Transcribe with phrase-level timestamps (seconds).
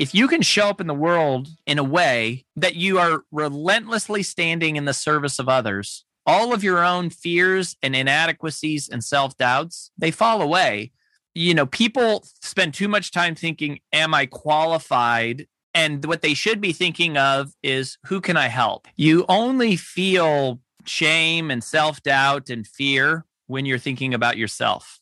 [0.00, 4.22] if you can show up in the world in a way that you are relentlessly
[4.22, 9.36] standing in the service of others, all of your own fears and inadequacies and self
[9.36, 10.92] doubts, they fall away.
[11.34, 15.46] You know, people spend too much time thinking, Am I qualified?
[15.74, 18.88] And what they should be thinking of is, Who can I help?
[18.96, 24.98] You only feel shame and self doubt and fear when you're thinking about yourself.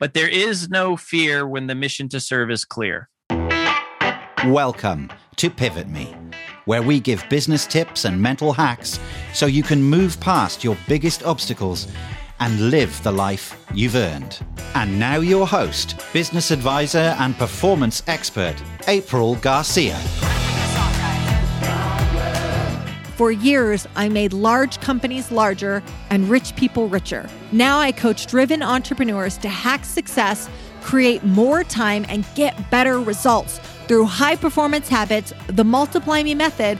[0.00, 3.08] But there is no fear when the mission to serve is clear.
[4.46, 6.14] Welcome to Pivot Me,
[6.66, 9.00] where we give business tips and mental hacks
[9.34, 11.88] so you can move past your biggest obstacles
[12.38, 14.38] and live the life you've earned.
[14.76, 18.54] And now, your host, business advisor, and performance expert,
[18.86, 19.96] April Garcia.
[23.16, 27.28] For years, I made large companies larger and rich people richer.
[27.50, 30.48] Now I coach driven entrepreneurs to hack success,
[30.82, 36.78] create more time, and get better results through high performance habits, the Multiply Me method,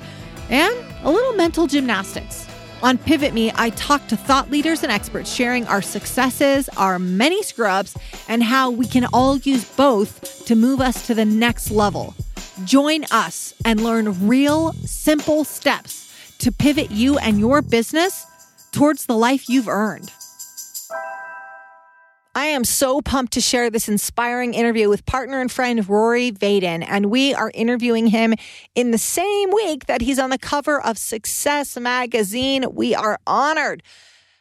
[0.50, 2.46] and a little mental gymnastics.
[2.82, 7.42] On Pivot Me, I talk to thought leaders and experts sharing our successes, our many
[7.42, 7.96] scrubs,
[8.28, 12.14] and how we can all use both to move us to the next level.
[12.64, 18.26] Join us and learn real, simple steps to pivot you and your business
[18.72, 20.12] towards the life you've earned.
[22.36, 26.84] I am so pumped to share this inspiring interview with partner and friend Rory Vaden.
[26.86, 28.34] And we are interviewing him
[28.74, 32.66] in the same week that he's on the cover of Success Magazine.
[32.74, 33.82] We are honored.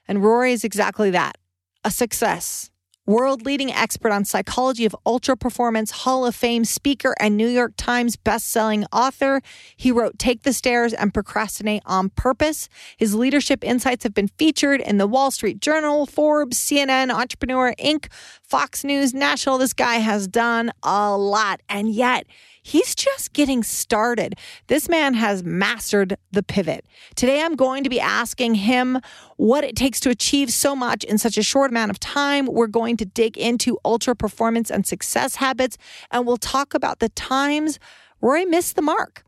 [0.09, 1.37] And Rory is exactly that
[1.85, 2.69] a success
[3.05, 7.73] world leading expert on psychology of ultra performance, Hall of Fame speaker, and New York
[7.77, 9.41] Times best-selling author.
[9.75, 12.69] He wrote Take the Stairs and Procrastinate on Purpose.
[12.97, 18.11] His leadership insights have been featured in the Wall Street Journal, Forbes, CNN, Entrepreneur Inc.,
[18.41, 19.57] Fox News, National.
[19.57, 21.61] This guy has done a lot.
[21.69, 22.25] And yet,
[22.67, 24.39] He's just getting started.
[24.65, 26.83] This man has mastered the pivot.
[27.15, 29.01] Today, I'm going to be asking him
[29.37, 32.47] what it takes to achieve so much in such a short amount of time.
[32.47, 35.77] We're going to dig into ultra performance and success habits,
[36.09, 37.77] and we'll talk about the times
[38.19, 39.23] Roy missed the mark.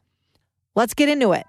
[0.73, 1.45] Let's get into it.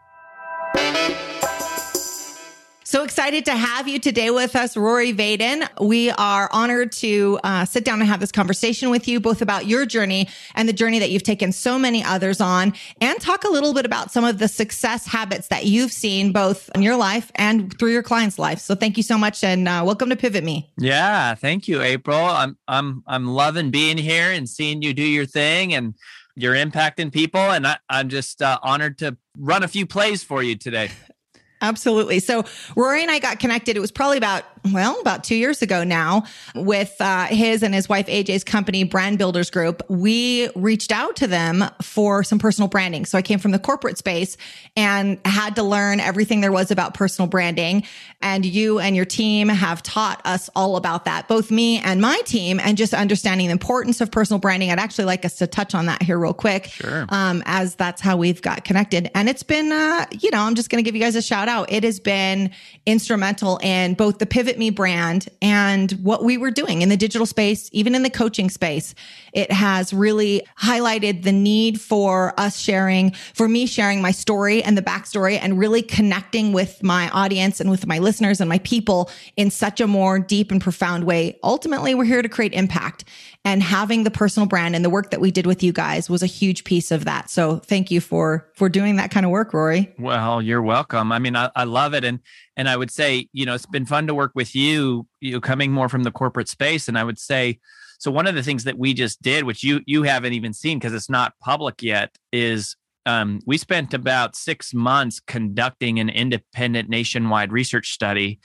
[2.89, 5.69] So excited to have you today with us, Rory Vaden.
[5.79, 9.67] We are honored to uh, sit down and have this conversation with you, both about
[9.67, 12.73] your journey and the journey that you've taken so many others on,
[13.03, 16.71] and talk a little bit about some of the success habits that you've seen both
[16.75, 18.59] in your life and through your clients' life.
[18.59, 20.73] So thank you so much, and uh, welcome to Pivot Me.
[20.79, 22.17] Yeah, thank you, April.
[22.17, 25.95] I'm I'm I'm loving being here and seeing you do your thing and
[26.37, 30.43] you're impacting people, and I, am just uh, honored to run a few plays for
[30.43, 30.91] you today.
[31.61, 32.21] Absolutely.
[32.21, 32.45] So
[32.77, 33.77] Rory and I got connected.
[33.77, 36.25] It was probably about well, about two years ago now,
[36.55, 41.27] with uh, his and his wife AJ's company, Brand Builders Group, we reached out to
[41.27, 43.05] them for some personal branding.
[43.05, 44.37] So I came from the corporate space
[44.77, 47.85] and had to learn everything there was about personal branding.
[48.21, 52.21] And you and your team have taught us all about that, both me and my
[52.25, 54.71] team, and just understanding the importance of personal branding.
[54.71, 57.07] I'd actually like us to touch on that here real quick, sure.
[57.11, 59.11] um, as that's how we've got connected.
[59.15, 61.49] And it's been, uh, you know, I'm just going to give you guys a shout
[61.49, 61.71] out.
[61.73, 62.51] It has been
[62.87, 67.27] instrumental in both the pivot me brand and what we were doing in the digital
[67.27, 68.95] space, even in the coaching space.
[69.33, 74.79] It has really highlighted the need for us sharing, for me sharing my story and
[74.79, 79.11] the backstory and really connecting with my audience and with my listeners and my people
[79.37, 81.37] in such a more deep and profound way.
[81.43, 83.05] Ultimately, we're here to create impact
[83.45, 86.23] and having the personal brand and the work that we did with you guys was
[86.23, 87.31] a huge piece of that.
[87.31, 89.93] So thank you for, for doing that kind of work, Rory.
[89.99, 91.11] Well, you're welcome.
[91.13, 92.05] I mean, I, I love it.
[92.05, 92.21] And,
[92.59, 95.71] and I would say, you know, it's been fun to work with you, you coming
[95.73, 96.89] more from the corporate space.
[96.89, 97.61] And I would say,
[98.01, 100.79] so one of the things that we just did, which you you haven't even seen
[100.79, 102.77] because it's not public yet, is
[103.07, 108.41] um, we spent about six months conducting an independent nationwide research study,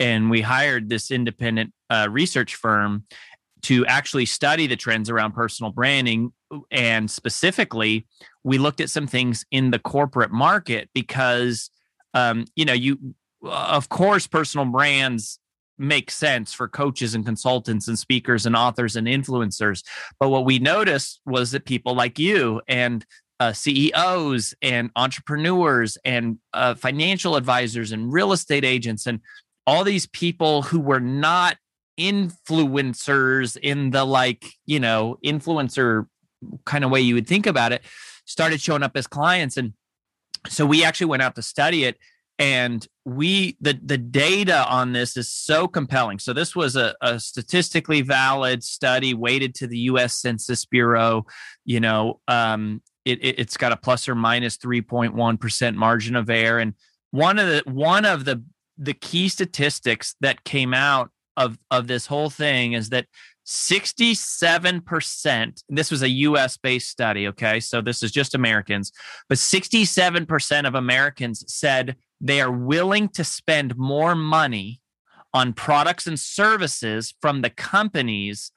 [0.00, 3.04] and we hired this independent uh, research firm
[3.62, 6.32] to actually study the trends around personal branding.
[6.70, 8.06] And specifically,
[8.44, 11.70] we looked at some things in the corporate market because,
[12.14, 12.98] um, you know, you,
[13.42, 15.38] of course, personal brands
[15.78, 19.84] make sense for coaches and consultants and speakers and authors and influencers.
[20.18, 23.04] But what we noticed was that people like you and
[23.40, 29.20] uh, CEOs and entrepreneurs and uh, financial advisors and real estate agents and
[29.66, 31.56] all these people who were not
[31.98, 36.06] influencers in the like, you know, influencer
[36.64, 37.84] kind of way you would think about it
[38.24, 39.56] started showing up as clients.
[39.56, 39.72] And
[40.48, 41.96] so we actually went out to study it
[42.38, 46.18] and we the the data on this is so compelling.
[46.18, 51.26] So this was a, a, statistically valid study weighted to the us census bureau
[51.64, 56.58] you know um, it, it it's got a plus or minus 3.1 margin of error.
[56.58, 56.74] And
[57.10, 58.42] one of the one of the
[58.76, 63.06] the key statistics that came out of of this whole thing is that
[63.46, 67.60] 67% this was a US based study okay?
[67.60, 68.92] So this is just Americans
[69.28, 74.80] but 67% of Americans said they are willing to spend more money
[75.34, 78.50] on products and services from the companies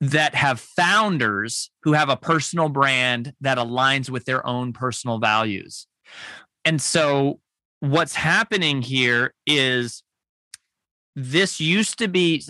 [0.00, 5.86] that have founders who have a personal brand that aligns with their own personal values.
[6.64, 7.40] And so
[7.80, 10.02] what's happening here is
[11.16, 12.44] this used to be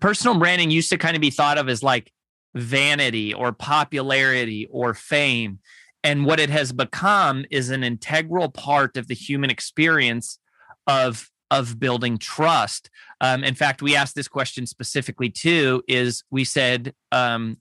[0.00, 2.12] personal branding used to kind of be thought of as like
[2.54, 5.58] vanity or popularity or fame.
[6.04, 10.38] And what it has become is an integral part of the human experience
[10.86, 12.90] of of building trust.
[13.22, 15.82] Um, in fact, we asked this question specifically too.
[15.88, 17.56] Is we said, um,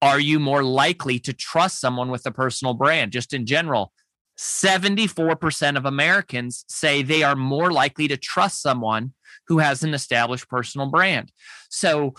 [0.00, 3.12] are you more likely to trust someone with a personal brand?
[3.12, 3.92] Just in general,
[4.38, 9.12] 74% of Americans say they are more likely to trust someone
[9.46, 11.30] who has an established personal brand.
[11.68, 12.14] So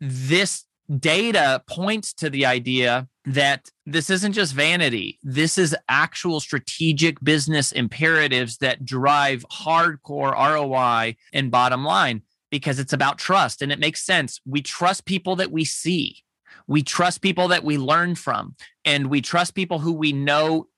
[0.00, 0.64] this
[0.98, 5.18] data points to the idea that this isn't just vanity.
[5.22, 12.92] This is actual strategic business imperatives that drive hardcore ROI and bottom line because it's
[12.92, 14.40] about trust and it makes sense.
[14.46, 16.22] We trust people that we see.
[16.68, 18.54] We trust people that we learn from
[18.84, 20.68] and we trust people who we know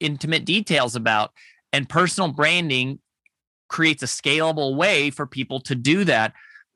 [0.00, 1.32] intimate details about
[1.72, 3.00] and personal branding
[3.68, 6.32] creates a scalable way for people to do that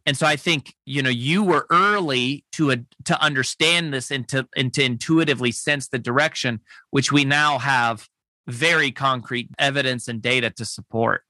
[0.06, 4.48] and so I think you know you were early to to understand this and to
[4.56, 6.60] and to intuitively sense the direction,
[6.90, 8.08] which we now have
[8.46, 11.22] very concrete evidence and data to support.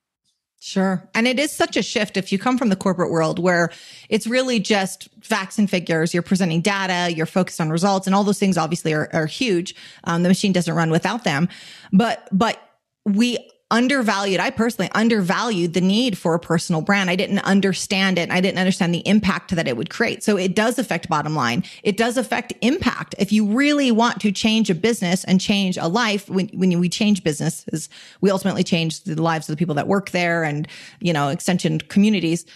[0.62, 1.08] Sure.
[1.14, 3.70] And it is such a shift if you come from the corporate world where
[4.10, 6.12] it's really just facts and figures.
[6.12, 9.74] You're presenting data, you're focused on results, and all those things obviously are, are huge.
[10.04, 11.48] Um, the machine doesn't run without them.
[11.92, 12.60] But but
[13.06, 13.38] we
[13.70, 14.40] undervalued.
[14.40, 17.10] I personally undervalued the need for a personal brand.
[17.10, 18.30] I didn't understand it.
[18.30, 20.22] I didn't understand the impact that it would create.
[20.22, 21.64] So it does affect bottom line.
[21.82, 23.14] It does affect impact.
[23.18, 26.88] If you really want to change a business and change a life, when, when we
[26.88, 27.88] change businesses,
[28.20, 30.66] we ultimately change the lives of the people that work there and,
[31.00, 32.46] you know, extension communities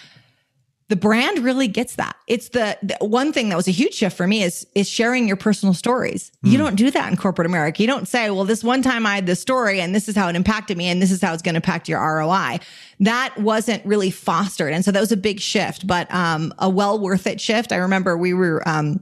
[0.88, 2.14] the brand really gets that.
[2.26, 5.26] It's the, the, one thing that was a huge shift for me is is sharing
[5.26, 6.30] your personal stories.
[6.44, 6.50] Mm.
[6.50, 6.64] You hmm.
[6.64, 7.82] don't do that in corporate America.
[7.82, 10.28] You don't say, "Well, this one time I had this story and this is how
[10.28, 12.60] it impacted me and this is how it's going to impact your ROI."
[13.00, 16.98] That wasn't really fostered, and so that was a big shift, but um, a well
[16.98, 17.72] worth it shift.
[17.72, 19.00] I remember we were um,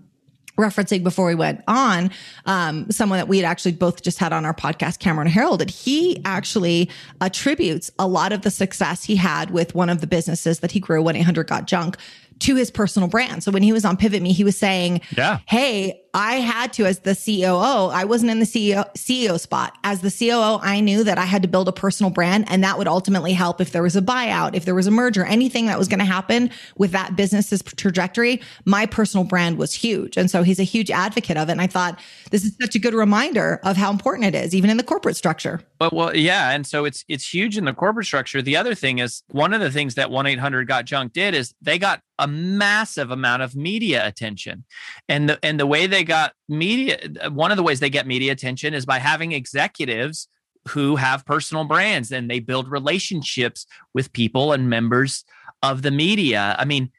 [0.58, 2.10] referencing before we went on
[2.46, 5.70] um, someone that we had actually both just had on our podcast Cameron Herold and
[5.70, 6.90] he actually
[7.20, 10.81] attributes a lot of the success he had with one of the businesses that he
[10.81, 11.96] grew 1-800-GOT-JUNK
[12.40, 13.43] to his personal brand.
[13.43, 15.38] So when he was on Pivot Me, he was saying, yeah.
[15.46, 19.79] Hey, I had to, as the COO, I wasn't in the CEO, CEO spot.
[19.82, 22.76] As the COO, I knew that I had to build a personal brand and that
[22.76, 25.79] would ultimately help if there was a buyout, if there was a merger, anything that
[25.79, 28.43] was going to happen with that business's trajectory.
[28.67, 30.19] My personal brand was huge.
[30.19, 31.53] And so he's a huge advocate of it.
[31.53, 31.99] And I thought
[32.31, 35.17] this is such a good reminder of how important it is, even in the corporate
[35.17, 35.62] structure.
[35.81, 36.50] Well, well, yeah.
[36.50, 38.43] And so it's, it's huge in the corporate structure.
[38.43, 42.29] The other thing is one of the things that 1-800-GOT-JUNK did is they got a
[42.29, 44.64] massive amount of media attention.
[45.09, 46.99] And the and the way they got media
[47.31, 50.28] one of the ways they get media attention is by having executives
[50.68, 55.25] who have personal brands and they build relationships with people and members
[55.62, 56.54] of the media.
[56.59, 56.90] I mean,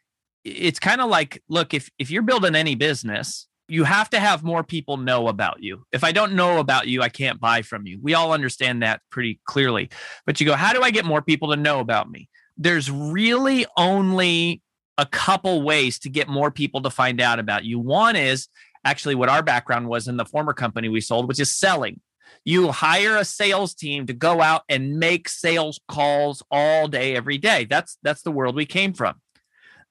[0.43, 4.43] it's kind of like look, if if you're building any business, you have to have
[4.43, 5.85] more people know about you.
[5.91, 7.99] If I don't know about you, I can't buy from you.
[8.01, 9.89] We all understand that pretty clearly.
[10.25, 12.29] But you go, how do I get more people to know about me?
[12.57, 14.61] There's really only
[14.97, 17.79] a couple ways to get more people to find out about you.
[17.79, 18.47] One is
[18.83, 22.01] actually what our background was in the former company we sold, which is selling.
[22.45, 27.37] You hire a sales team to go out and make sales calls all day, every
[27.37, 27.65] day.
[27.65, 29.21] That's that's the world we came from.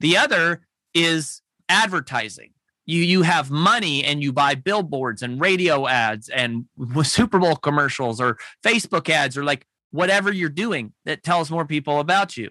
[0.01, 2.51] The other is advertising.
[2.85, 6.67] You you have money and you buy billboards and radio ads and
[7.05, 12.01] Super Bowl commercials or Facebook ads or like whatever you're doing that tells more people
[12.01, 12.51] about you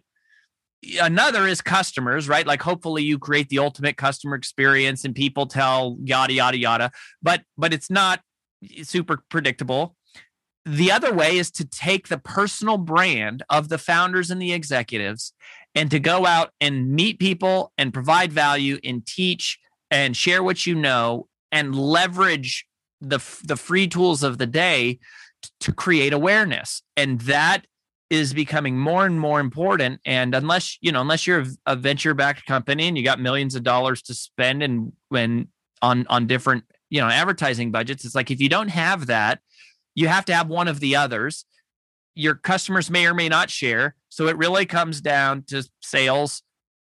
[1.02, 2.46] another is customers right?
[2.46, 7.44] Like hopefully you create the ultimate customer experience and people tell yada yada yada but
[7.58, 8.22] but it's not
[8.84, 9.96] super predictable.
[10.66, 15.34] The other way is to take the personal brand of the founders and the executives
[15.74, 19.58] and to go out and meet people and provide value and teach
[19.90, 22.66] and share what you know and leverage
[23.00, 25.00] the the free tools of the day
[25.60, 26.84] to create awareness.
[26.96, 27.66] And that
[28.12, 32.46] is becoming more and more important and unless you know unless you're a venture backed
[32.46, 35.48] company and you got millions of dollars to spend and when
[35.82, 38.06] on on different you know, advertising budgets.
[38.06, 39.40] It's like if you don't have that,
[39.96, 41.46] you have to have one of the others.
[42.14, 43.96] Your customers may or may not share.
[44.10, 46.44] So it really comes down to sales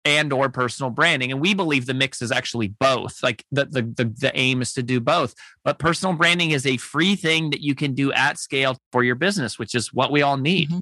[0.05, 3.83] and or personal branding and we believe the mix is actually both like the, the,
[3.83, 7.61] the the aim is to do both but personal branding is a free thing that
[7.61, 10.81] you can do at scale for your business which is what we all need mm-hmm.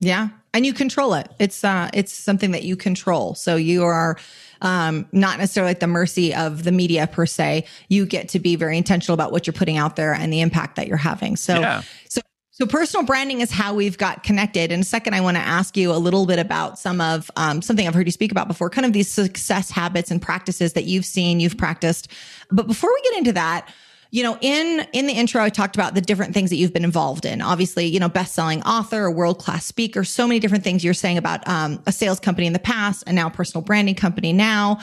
[0.00, 4.16] Yeah and you control it it's uh it's something that you control so you are
[4.62, 8.56] um not necessarily at the mercy of the media per se you get to be
[8.56, 11.60] very intentional about what you're putting out there and the impact that you're having so
[11.60, 11.82] yeah.
[12.08, 12.20] so
[12.60, 14.70] so personal branding is how we've got connected.
[14.70, 17.88] And second, I want to ask you a little bit about some of um, something
[17.88, 21.06] I've heard you speak about before, kind of these success habits and practices that you've
[21.06, 22.08] seen, you've practiced.
[22.50, 23.66] But before we get into that,
[24.10, 26.84] you know, in in the intro, I talked about the different things that you've been
[26.84, 27.40] involved in.
[27.40, 31.46] Obviously, you know, best-selling author, a world-class speaker, so many different things you're saying about
[31.46, 34.80] um, a sales company in the past and now personal branding company now.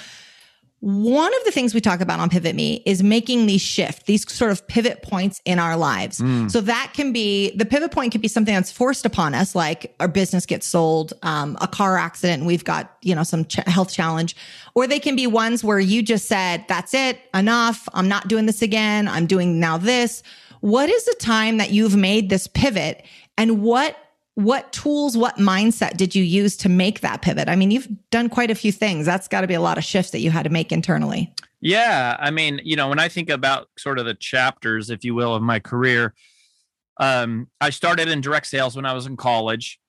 [0.79, 4.31] One of the things we talk about on Pivot Me is making these shift, these
[4.31, 6.19] sort of pivot points in our lives.
[6.19, 6.51] Mm.
[6.51, 9.95] So that can be the pivot point can be something that's forced upon us, like
[9.99, 13.55] our business gets sold, um, a car accident, and we've got you know some ch-
[13.65, 14.35] health challenge,
[14.75, 17.89] or they can be ones where you just said, "That's it, enough.
[17.95, 19.07] I'm not doing this again.
[19.07, 20.21] I'm doing now this."
[20.59, 23.03] What is the time that you've made this pivot,
[23.35, 23.97] and what
[24.37, 27.49] what tools, what mindset did you use to make that pivot?
[27.49, 29.03] I mean, you've done quite a few things.
[29.03, 31.33] That's got to be a lot of shifts that you had to make internally.
[31.59, 32.15] Yeah.
[32.19, 35.33] I mean, you know, when I think about sort of the chapters, if you will,
[35.33, 36.13] of my career,
[36.99, 39.79] um, I started in direct sales when I was in college.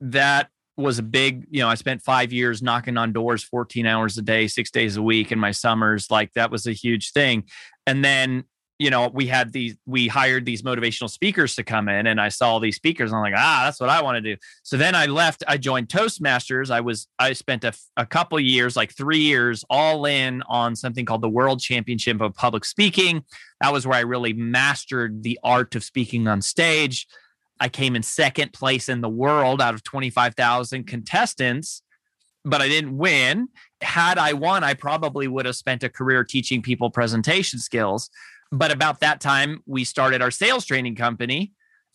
[0.00, 0.48] That
[0.78, 4.22] was a big, you know, I spent five years knocking on doors 14 hours a
[4.22, 6.10] day, six days a week in my summers.
[6.10, 7.44] Like that was a huge thing.
[7.86, 8.44] And then
[8.78, 12.28] you know, we had these, we hired these motivational speakers to come in, and I
[12.28, 13.12] saw these speakers.
[13.12, 14.40] I'm like, ah, that's what I want to do.
[14.64, 15.44] So then I left.
[15.46, 16.70] I joined Toastmasters.
[16.70, 21.04] I was, I spent a, a couple years, like three years, all in on something
[21.04, 23.24] called the World Championship of Public Speaking.
[23.60, 27.06] That was where I really mastered the art of speaking on stage.
[27.60, 31.82] I came in second place in the world out of 25,000 contestants,
[32.44, 33.48] but I didn't win.
[33.80, 38.10] Had I won, I probably would have spent a career teaching people presentation skills
[38.54, 41.52] but about that time, we started our sales training company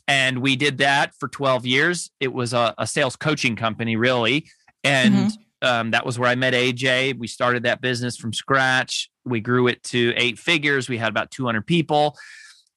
[0.07, 2.09] and we did that for 12 years.
[2.19, 4.47] It was a, a sales coaching company, really.
[4.83, 5.67] And mm-hmm.
[5.67, 7.17] um, that was where I met AJ.
[7.17, 9.09] We started that business from scratch.
[9.25, 10.89] We grew it to eight figures.
[10.89, 12.17] We had about 200 people.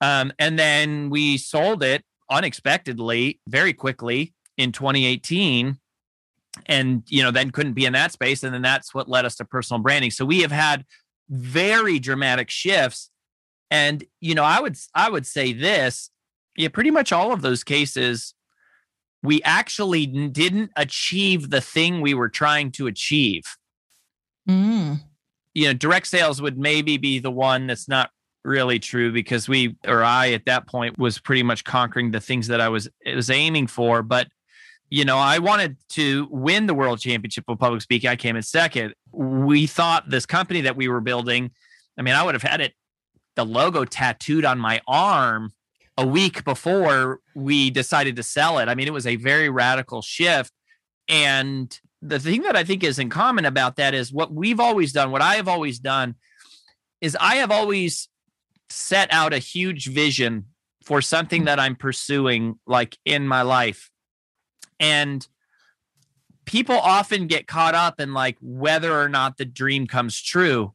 [0.01, 5.79] Um, and then we sold it unexpectedly, very quickly in 2018
[6.67, 9.37] and you know then couldn't be in that space and then that's what led us
[9.37, 10.85] to personal branding so we have had
[11.31, 13.09] very dramatic shifts
[13.73, 16.11] and you know, I would I would say this,
[16.57, 18.35] yeah, pretty much all of those cases
[19.23, 23.45] we actually didn't achieve the thing we were trying to achieve.
[24.49, 25.01] Mm.
[25.55, 28.11] You know, direct sales would maybe be the one that's not
[28.45, 32.49] really true because we or I at that point was pretty much conquering the things
[32.49, 34.29] that I was was aiming for, but
[34.91, 38.11] you know, I wanted to win the world championship of public speaking.
[38.11, 38.93] I came in second.
[39.13, 41.53] We thought this company that we were building,
[41.99, 42.75] I mean, I would have had it
[43.37, 45.53] the logo tattooed on my arm
[45.97, 48.69] a week before we decided to sell it.
[48.69, 50.53] I mean, it was a very radical shift.
[51.09, 54.93] And the thing that I think is in common about that is what we've always
[54.93, 56.15] done, what I have always done
[57.01, 58.09] is I have always
[58.71, 60.47] set out a huge vision
[60.85, 63.91] for something that I'm pursuing, like in my life.
[64.81, 65.27] And
[66.45, 70.75] people often get caught up in like whether or not the dream comes true.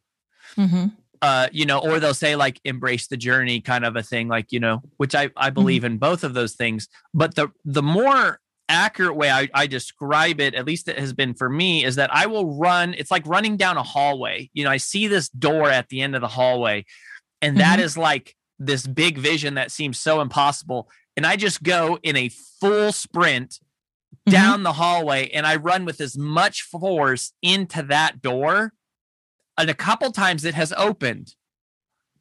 [0.56, 0.86] Mm-hmm
[1.22, 4.52] uh, you know, or they'll say like embrace the journey kind of a thing, like,
[4.52, 5.92] you know, which I, I believe mm-hmm.
[5.92, 6.88] in both of those things.
[7.14, 11.34] But the the more accurate way I, I describe it, at least it has been
[11.34, 14.50] for me, is that I will run, it's like running down a hallway.
[14.52, 16.84] You know, I see this door at the end of the hallway,
[17.40, 17.60] and mm-hmm.
[17.60, 20.88] that is like this big vision that seems so impossible.
[21.16, 23.58] And I just go in a full sprint
[24.28, 24.32] mm-hmm.
[24.32, 28.72] down the hallway and I run with as much force into that door
[29.58, 31.34] and a couple times it has opened,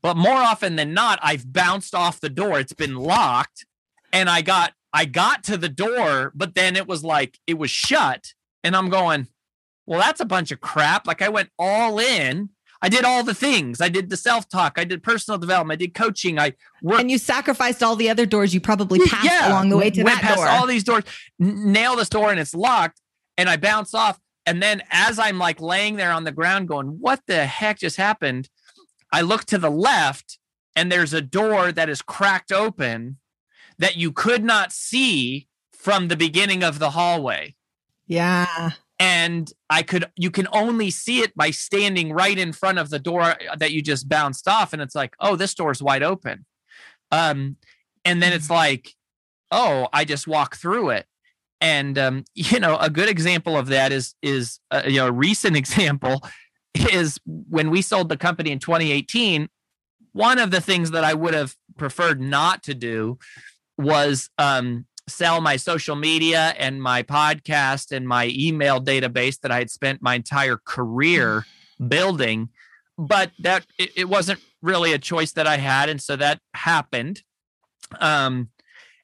[0.02, 2.60] but more often than not, I've bounced off the door.
[2.60, 3.66] It's been locked,
[4.12, 7.72] and I got I got to the door, but then it was like it was
[7.72, 9.28] shut, and I'm going,
[9.86, 11.08] well, that's a bunch of crap.
[11.08, 12.50] Like I went all in.
[12.80, 13.82] I did all the things.
[13.82, 14.74] I did the self talk.
[14.78, 15.80] I did personal development.
[15.80, 16.38] I did coaching.
[16.38, 16.54] I
[16.84, 17.02] worked.
[17.02, 20.04] And you sacrificed all the other doors you probably passed yeah, along the way to
[20.04, 20.48] went that past door.
[20.48, 21.04] All these doors,
[21.40, 23.02] nail this door, and it's locked.
[23.38, 24.20] And I bounce off.
[24.48, 27.98] And then as I'm like laying there on the ground going, what the heck just
[27.98, 28.50] happened?
[29.12, 30.40] I look to the left
[30.76, 33.18] and there's a door that is cracked open
[33.78, 37.56] that you could not see from the beginning of the hallway.
[38.08, 38.72] Yeah.
[39.00, 43.00] and I could you can only see it by standing right in front of the
[43.00, 46.46] door that you just bounced off and it's like oh this door is wide open
[47.12, 47.58] um
[48.06, 48.96] and then it's like
[49.52, 51.06] oh I just walk through it
[51.62, 55.12] and um you know a good example of that is is uh, you know a
[55.12, 56.24] recent example
[56.92, 59.50] is when we sold the company in 2018
[60.14, 63.20] one of the things that I would have preferred not to do
[63.78, 69.60] was um sell my social media and my podcast and my email database that I
[69.60, 71.46] had spent my entire career
[71.88, 72.50] building.
[72.98, 75.90] But that it, it wasn't really a choice that I had.
[75.90, 77.22] And so that happened.
[78.00, 78.50] Um,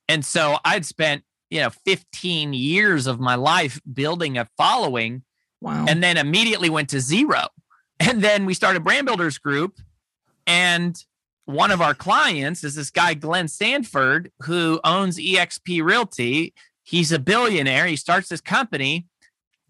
[0.09, 5.21] and so I'd spent, you know, 15 years of my life building a following.
[5.61, 5.85] Wow.
[5.87, 7.47] And then immediately went to zero.
[7.99, 9.79] And then we started Brand Builders Group.
[10.47, 11.01] And
[11.45, 16.53] one of our clients is this guy, Glenn Sanford, who owns EXP Realty.
[16.81, 17.85] He's a billionaire.
[17.85, 19.05] He starts this company.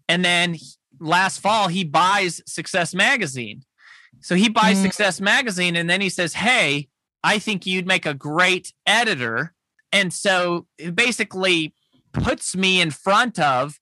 [0.08, 0.56] And then
[0.98, 3.62] last fall, he buys Success Magazine.
[4.20, 4.82] So he buys mm.
[4.82, 6.88] Success Magazine and then he says, Hey,
[7.22, 9.53] I think you'd make a great editor.
[9.94, 11.72] And so it basically
[12.12, 13.78] puts me in front of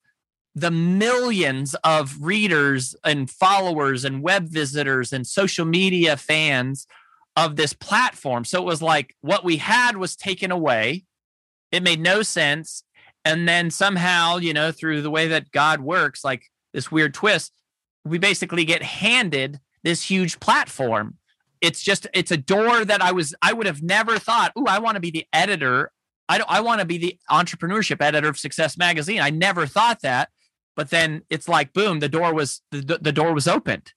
[0.54, 6.86] the millions of readers and followers and web visitors and social media fans
[7.34, 8.44] of this platform.
[8.44, 11.04] So it was like what we had was taken away.
[11.70, 12.84] It made no sense.
[13.24, 17.52] And then somehow, you know, through the way that God works, like this weird twist,
[18.04, 21.16] we basically get handed this huge platform.
[21.62, 24.80] It's just it's a door that I was I would have never thought, oh, I
[24.80, 25.92] want to be the editor.
[26.28, 30.02] I don't I want to be the entrepreneurship editor of Success magazine." I never thought
[30.02, 30.30] that.
[30.74, 33.92] But then it's like boom, the door was the, the door was opened.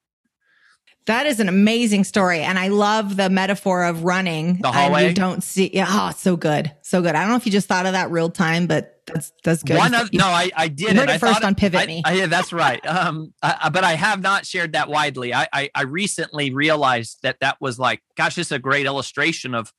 [1.06, 2.42] That is an amazing story.
[2.42, 4.60] And I love the metaphor of running.
[4.62, 5.02] The hallway.
[5.02, 6.72] And you don't see, yeah, oh, so good.
[6.82, 7.14] So good.
[7.14, 9.78] I don't know if you just thought of that real time, but that's, that's good.
[9.78, 10.94] One of, no, I, I did.
[10.94, 12.02] You heard it first on Pivot I, Me.
[12.04, 12.84] I, yeah, that's right.
[12.88, 15.32] Um, I, but I have not shared that widely.
[15.32, 19.54] I, I, I recently realized that that was like, gosh, this is a great illustration
[19.54, 19.72] of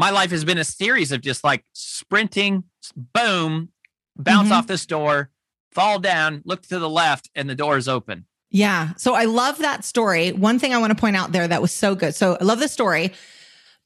[0.00, 2.64] my life has been a series of just like sprinting,
[2.96, 3.68] boom,
[4.16, 4.54] bounce mm-hmm.
[4.54, 5.30] off this door,
[5.72, 8.24] fall down, look to the left, and the door is open.
[8.50, 8.94] Yeah.
[8.96, 10.32] So I love that story.
[10.32, 12.14] One thing I want to point out there that was so good.
[12.14, 13.12] So I love the story.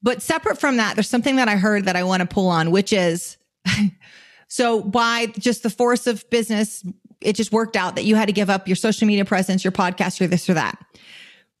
[0.01, 2.71] But separate from that, there's something that I heard that I want to pull on,
[2.71, 3.35] which is
[4.47, 6.81] so by just the force of business,
[7.19, 9.73] it just worked out that you had to give up your social media presence, your
[9.73, 10.79] podcast, your this or that.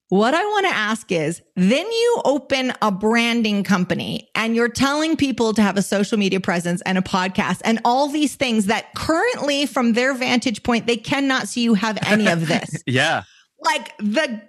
[0.09, 5.17] What I want to ask is then you open a branding company and you're telling
[5.17, 8.93] people to have a social media presence and a podcast and all these things that
[8.93, 12.83] currently, from their vantage point, they cannot see you have any of this.
[12.85, 13.23] yeah.
[13.59, 14.41] Like the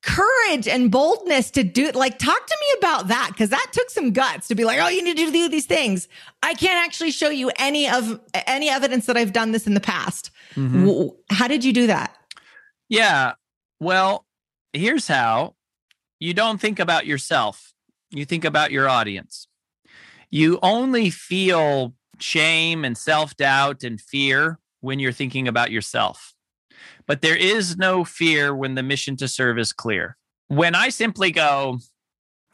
[0.00, 1.94] courage and boldness to do it.
[1.94, 4.88] Like, talk to me about that because that took some guts to be like, oh,
[4.88, 6.08] you need to do these things.
[6.42, 9.80] I can't actually show you any of any evidence that I've done this in the
[9.80, 10.30] past.
[10.54, 11.08] Mm-hmm.
[11.30, 12.16] How did you do that?
[12.88, 13.32] Yeah.
[13.80, 14.23] Well,
[14.74, 15.54] here's how
[16.20, 17.72] you don't think about yourself,
[18.10, 19.48] you think about your audience.
[20.30, 26.34] You only feel shame and self doubt and fear when you're thinking about yourself.
[27.06, 30.16] But there is no fear when the mission to serve is clear.
[30.48, 31.78] When I simply go,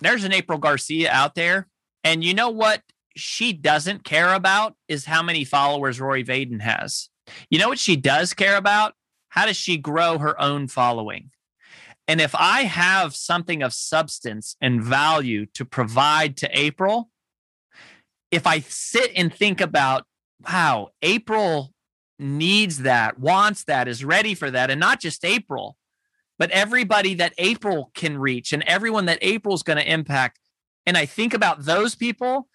[0.00, 1.68] there's an April Garcia out there,
[2.04, 2.82] and you know what
[3.16, 7.08] she doesn't care about is how many followers Rory Vaden has.
[7.48, 8.94] You know what she does care about?
[9.28, 11.30] How does she grow her own following?
[12.10, 17.08] And if I have something of substance and value to provide to April,
[18.32, 20.06] if I sit and think about,
[20.44, 21.72] wow, April
[22.18, 25.76] needs that, wants that, is ready for that, and not just April,
[26.36, 30.40] but everybody that April can reach and everyone that April's going to impact.
[30.86, 32.48] And I think about those people,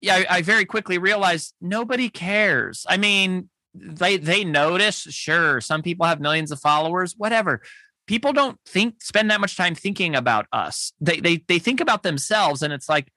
[0.00, 2.84] yeah, I, I very quickly realize nobody cares.
[2.88, 7.62] I mean, they they notice, sure, some people have millions of followers, whatever
[8.06, 10.92] people don't think spend that much time thinking about us.
[11.00, 13.12] They they they think about themselves and it's like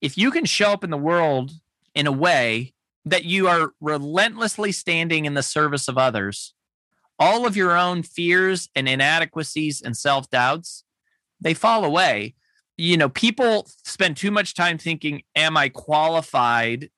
[0.00, 1.52] if you can show up in the world
[1.94, 2.72] in a way
[3.04, 6.54] that you are relentlessly standing in the service of others,
[7.18, 10.84] all of your own fears and inadequacies and self-doubts,
[11.40, 12.34] they fall away.
[12.76, 16.90] You know, people spend too much time thinking, am I qualified?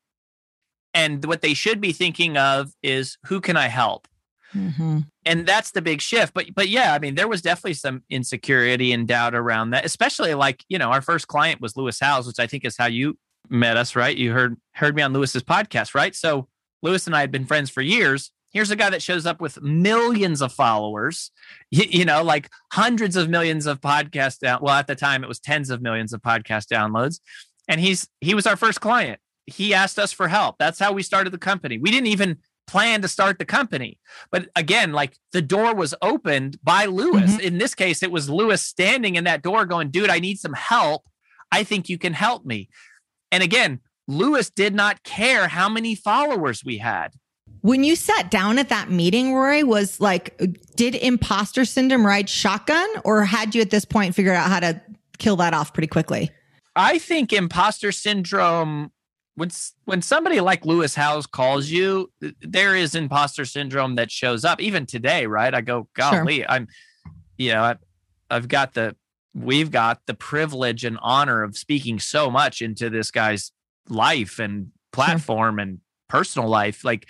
[0.95, 4.07] And what they should be thinking of is who can I help?
[4.55, 5.01] Mm-hmm.
[5.25, 6.35] And that's the big shift.
[6.35, 10.35] But but yeah, I mean, there was definitely some insecurity and doubt around that, especially
[10.35, 13.17] like, you know, our first client was Lewis Howes, which I think is how you
[13.49, 14.17] met us, right?
[14.17, 16.15] You heard heard me on Lewis's podcast, right?
[16.15, 16.49] So
[16.83, 18.31] Lewis and I had been friends for years.
[18.51, 21.31] Here's a guy that shows up with millions of followers,
[21.71, 24.61] you, you know, like hundreds of millions of podcast down.
[24.63, 27.21] Well, at the time it was tens of millions of podcast downloads.
[27.69, 29.21] And he's he was our first client.
[29.47, 30.57] He asked us for help.
[30.59, 31.79] That's how we started the company.
[31.79, 33.99] We didn't even plan to start the company.
[34.31, 37.33] But again, like the door was opened by Lewis.
[37.33, 37.41] Mm-hmm.
[37.41, 40.55] In this case, it was Lewis standing in that door going, dude, I need some
[40.55, 41.03] help.
[41.51, 42.69] I think you can help me.
[43.31, 47.13] And again, Lewis did not care how many followers we had.
[47.61, 50.37] When you sat down at that meeting, Rory, was like,
[50.75, 54.81] did imposter syndrome ride shotgun or had you at this point figured out how to
[55.19, 56.31] kill that off pretty quickly?
[56.75, 58.91] I think imposter syndrome
[59.35, 59.51] when
[59.85, 64.61] when somebody like Lewis Howes calls you, there is imposter syndrome that shows up.
[64.61, 65.55] Even today, right?
[65.55, 66.47] I go, golly, sure.
[66.51, 66.69] I'm,
[67.39, 67.77] you know, I,
[68.31, 68.95] I've got the,
[69.35, 73.53] we've got the privilege and honor of speaking so much into this guy's
[73.89, 75.63] life and platform sure.
[75.63, 76.85] and personal life.
[76.85, 77.07] Like,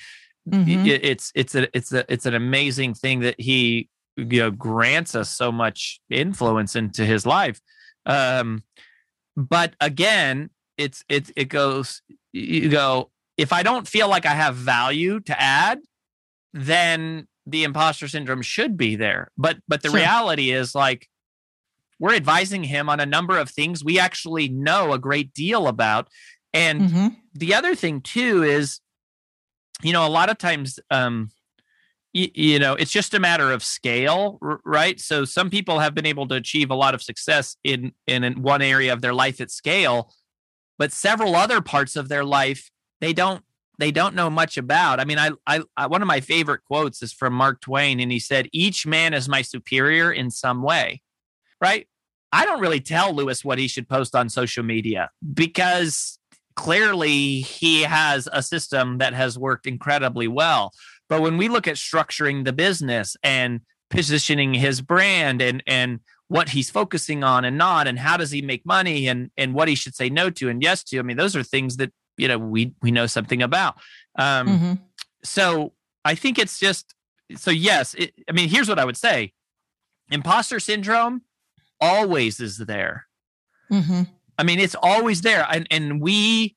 [0.49, 0.87] mm-hmm.
[0.87, 5.17] it, it's it's a it's a it's an amazing thing that he you know grants
[5.17, 7.61] us so much influence into his life.
[8.07, 8.63] Um,
[9.37, 14.55] but again, it's it's it goes you go if I don't feel like I have
[14.55, 15.81] value to add,
[16.53, 19.31] then the imposter syndrome should be there.
[19.37, 19.99] But but the sure.
[19.99, 21.09] reality is like
[21.99, 26.09] we're advising him on a number of things we actually know a great deal about.
[26.53, 27.09] And mm-hmm.
[27.35, 28.81] the other thing too is,
[29.83, 31.31] you know, a lot of times um
[32.13, 36.05] you, you know it's just a matter of scale right so some people have been
[36.05, 39.51] able to achieve a lot of success in in one area of their life at
[39.51, 40.13] scale
[40.79, 43.45] but several other parts of their life they don't
[43.79, 45.01] they don't know much about.
[45.01, 48.13] I mean, I, I, I, one of my favorite quotes is from Mark Twain, and
[48.13, 51.03] he said, "Each man is my superior in some way."
[51.61, 51.89] Right?
[52.33, 56.19] I don't really tell Lewis what he should post on social media because
[56.55, 60.73] clearly he has a system that has worked incredibly well.
[61.09, 66.01] But when we look at structuring the business and positioning his brand and and
[66.33, 69.69] what he's focusing on and not and how does he make money and and what
[69.69, 70.99] he should say no to and yes to.
[70.99, 73.75] I mean those are things that you know we we know something about.
[74.19, 74.73] Um mm-hmm.
[75.23, 76.95] so i think it's just
[77.37, 79.33] so yes it, i mean here's what i would say.
[80.11, 81.23] Imposter syndrome
[81.81, 83.07] always is there.
[83.71, 84.03] Mm-hmm.
[84.39, 85.47] i mean it's always there.
[85.51, 86.57] And and we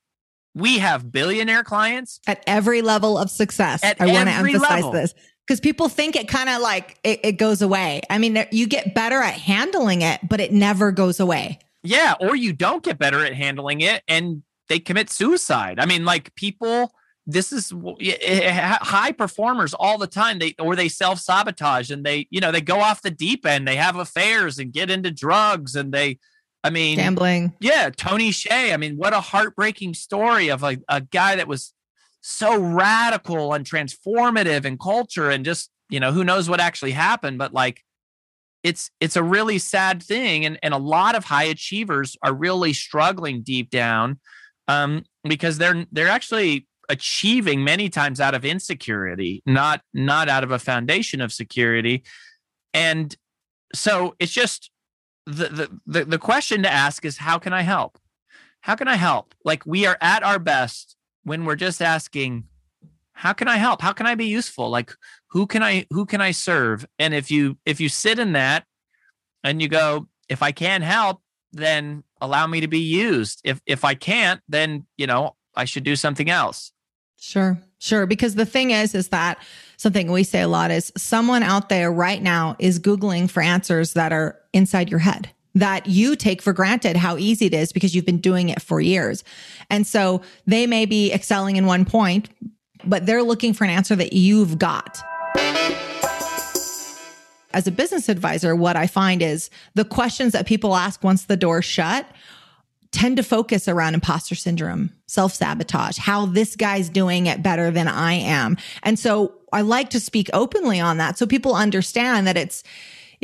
[0.53, 2.21] we have billionaire clients.
[2.25, 3.83] At every level of success.
[3.83, 4.91] I want to emphasize level.
[4.93, 5.13] this
[5.45, 8.01] because people think it kind of like it, it, goes away.
[8.09, 11.59] I mean, you get better at handling it, but it never goes away.
[11.83, 15.79] Yeah, or you don't get better at handling it and they commit suicide.
[15.79, 16.91] I mean, like people,
[17.27, 20.39] this is eh, eh, high performers all the time.
[20.39, 23.67] They or they self sabotage and they, you know, they go off the deep end.
[23.67, 26.19] They have affairs and get into drugs and they.
[26.63, 27.53] I mean, gambling.
[27.59, 28.73] Yeah, Tony Hsieh.
[28.73, 31.74] I mean, what a heartbreaking story of like a guy that was
[32.27, 37.37] so radical and transformative in culture and just you know who knows what actually happened
[37.37, 37.83] but like
[38.63, 42.73] it's it's a really sad thing and and a lot of high achievers are really
[42.73, 44.19] struggling deep down
[44.67, 50.51] um because they're they're actually achieving many times out of insecurity not not out of
[50.51, 52.03] a foundation of security.
[52.73, 53.15] And
[53.73, 54.71] so it's just
[55.25, 57.97] the the the, the question to ask is how can i help?
[58.61, 59.33] How can i help?
[59.43, 60.94] Like we are at our best
[61.25, 62.45] when we're just asking
[63.11, 63.81] how can i help?
[63.81, 64.69] How can i be useful?
[64.69, 64.93] Like
[65.29, 66.85] who can i who can i serve?
[66.99, 68.65] And if you if you sit in that
[69.43, 73.41] and you go if i can help then allow me to be used.
[73.43, 76.71] If if i can't then you know i should do something else.
[77.17, 78.05] Sure sure.
[78.05, 79.37] Because the thing is is that
[79.77, 83.93] something we say a lot is someone out there right now is googling for answers
[83.93, 87.95] that are inside your head that you take for granted how easy it is because
[87.95, 89.23] you've been doing it for years.
[89.69, 92.29] And so they may be excelling in one point,
[92.83, 95.01] but they're looking for an answer that you've got.
[97.53, 101.37] As a business advisor, what I find is the questions that people ask once the
[101.37, 102.05] door's shut
[102.91, 107.87] tend to focus around imposter syndrome, self sabotage, how this guy's doing it better than
[107.87, 108.57] I am.
[108.83, 112.63] And so I like to speak openly on that so people understand that it's,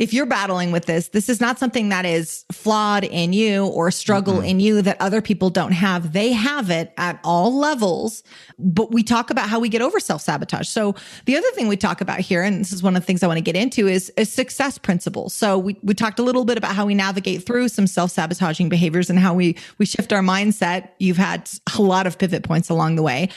[0.02, 3.88] if you're battling with this, this is not something that is flawed in you or
[3.92, 4.46] struggle mm-hmm.
[4.46, 6.12] in you that other people don't have.
[6.12, 8.24] They have it at all levels,
[8.58, 10.66] but we talk about how we get over self sabotage.
[10.66, 13.22] So the other thing we talk about here, and this is one of the things
[13.22, 15.34] I want to get into is, is success principles.
[15.34, 18.68] So we, we talked a little bit about how we navigate through some self sabotaging
[18.68, 20.88] behaviors and how we, we shift our mindset.
[20.98, 23.28] You've had a lot of pivot points along the way.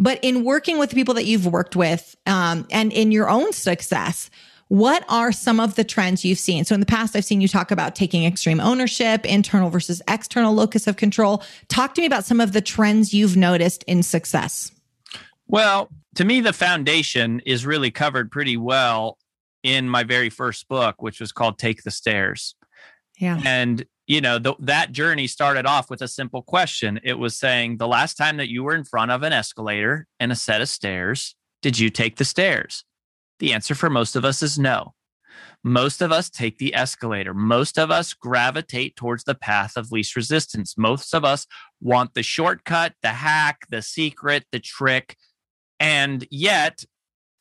[0.00, 3.52] But in working with the people that you've worked with, um, and in your own
[3.52, 4.30] success,
[4.68, 6.64] what are some of the trends you've seen?
[6.64, 10.54] So in the past, I've seen you talk about taking extreme ownership, internal versus external
[10.54, 11.42] locus of control.
[11.68, 14.70] Talk to me about some of the trends you've noticed in success.
[15.46, 19.18] Well, to me, the foundation is really covered pretty well
[19.62, 22.54] in my very first book, which was called Take the Stairs.
[23.18, 23.40] Yeah.
[23.44, 27.00] And, you know, the, that journey started off with a simple question.
[27.02, 30.30] It was saying the last time that you were in front of an escalator and
[30.30, 32.84] a set of stairs, Did you take the stairs?
[33.38, 34.94] The answer for most of us is no.
[35.64, 37.34] Most of us take the escalator.
[37.34, 40.74] Most of us gravitate towards the path of least resistance.
[40.76, 41.46] Most of us
[41.80, 45.16] want the shortcut, the hack, the secret, the trick.
[45.80, 46.84] And yet,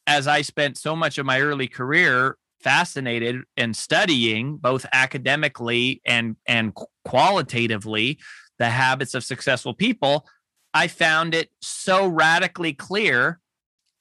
[0.06, 6.36] as I spent so much of my early career fascinated and studying both academically and
[6.48, 6.74] and
[7.06, 8.18] qualitatively
[8.58, 10.26] the habits of successful people,
[10.74, 13.40] I found it so radically clear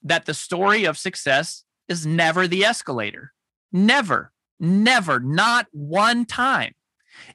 [0.03, 3.33] that the story of success is never the escalator.
[3.73, 6.73] Never, never, not one time.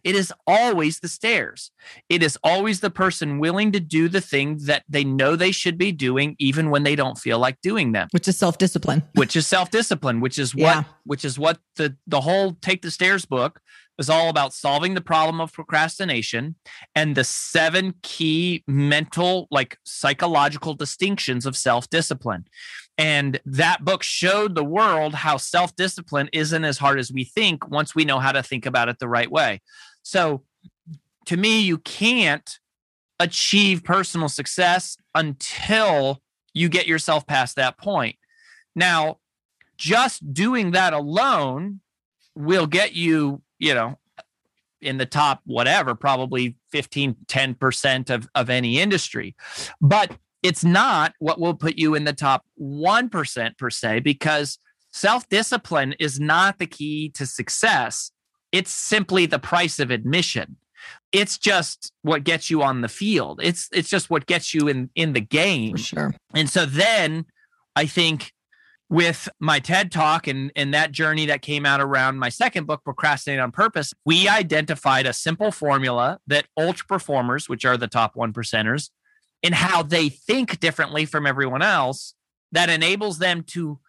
[0.03, 1.71] It is always the stairs.
[2.09, 5.77] It is always the person willing to do the thing that they know they should
[5.77, 8.07] be doing, even when they don't feel like doing them.
[8.11, 9.03] Which is self discipline.
[9.15, 10.21] Which is self discipline.
[10.21, 10.61] Which is what.
[10.61, 10.83] Yeah.
[11.03, 13.59] Which is what the the whole Take the Stairs book
[13.97, 16.55] is all about solving the problem of procrastination
[16.95, 22.45] and the seven key mental, like psychological distinctions of self discipline.
[22.97, 27.67] And that book showed the world how self discipline isn't as hard as we think
[27.69, 29.61] once we know how to think about it the right way.
[30.03, 30.43] So,
[31.25, 32.59] to me, you can't
[33.19, 36.21] achieve personal success until
[36.53, 38.15] you get yourself past that point.
[38.75, 39.19] Now,
[39.77, 41.81] just doing that alone
[42.35, 43.99] will get you, you know,
[44.81, 49.35] in the top whatever, probably 15, 10% of, of any industry.
[49.79, 54.59] But it's not what will put you in the top 1% per se, because
[54.91, 58.11] self discipline is not the key to success.
[58.51, 60.57] It's simply the price of admission.
[61.11, 63.39] It's just what gets you on the field.
[63.43, 65.73] It's it's just what gets you in in the game.
[65.73, 66.15] For sure.
[66.33, 67.25] And so then
[67.75, 68.33] I think
[68.89, 72.83] with my TED talk and, and that journey that came out around my second book,
[72.83, 78.17] Procrastinate on Purpose, we identified a simple formula that ultra performers, which are the top
[78.17, 78.89] one percenters,
[79.43, 82.13] in how they think differently from everyone else
[82.51, 83.79] that enables them to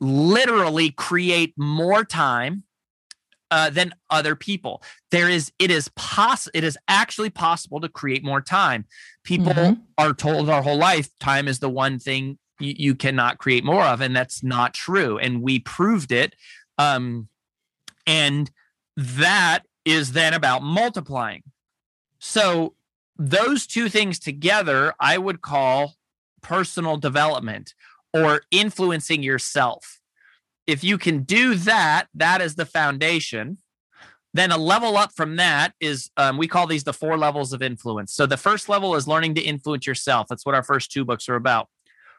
[0.00, 2.64] literally create more time
[3.50, 4.82] uh, than other people.
[5.10, 8.86] There is it is poss it is actually possible to create more time.
[9.22, 9.80] People mm-hmm.
[9.98, 13.84] are told our whole life time is the one thing you, you, cannot create more
[13.84, 15.18] of, and that's not true.
[15.18, 16.34] And we proved it.
[16.78, 17.28] Um,
[18.06, 18.50] and
[18.96, 21.42] that is then about multiplying.
[22.18, 22.74] So
[23.18, 25.94] those two things together, I would call
[26.42, 27.74] personal development
[28.12, 30.00] or influencing yourself.
[30.66, 33.58] If you can do that, that is the foundation.
[34.34, 37.62] Then a level up from that is um, we call these the four levels of
[37.62, 38.12] influence.
[38.12, 40.26] So the first level is learning to influence yourself.
[40.28, 41.68] That's what our first two books are about.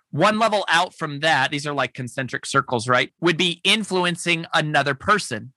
[0.10, 3.12] One level out from that, these are like concentric circles, right?
[3.20, 5.54] Would be influencing another person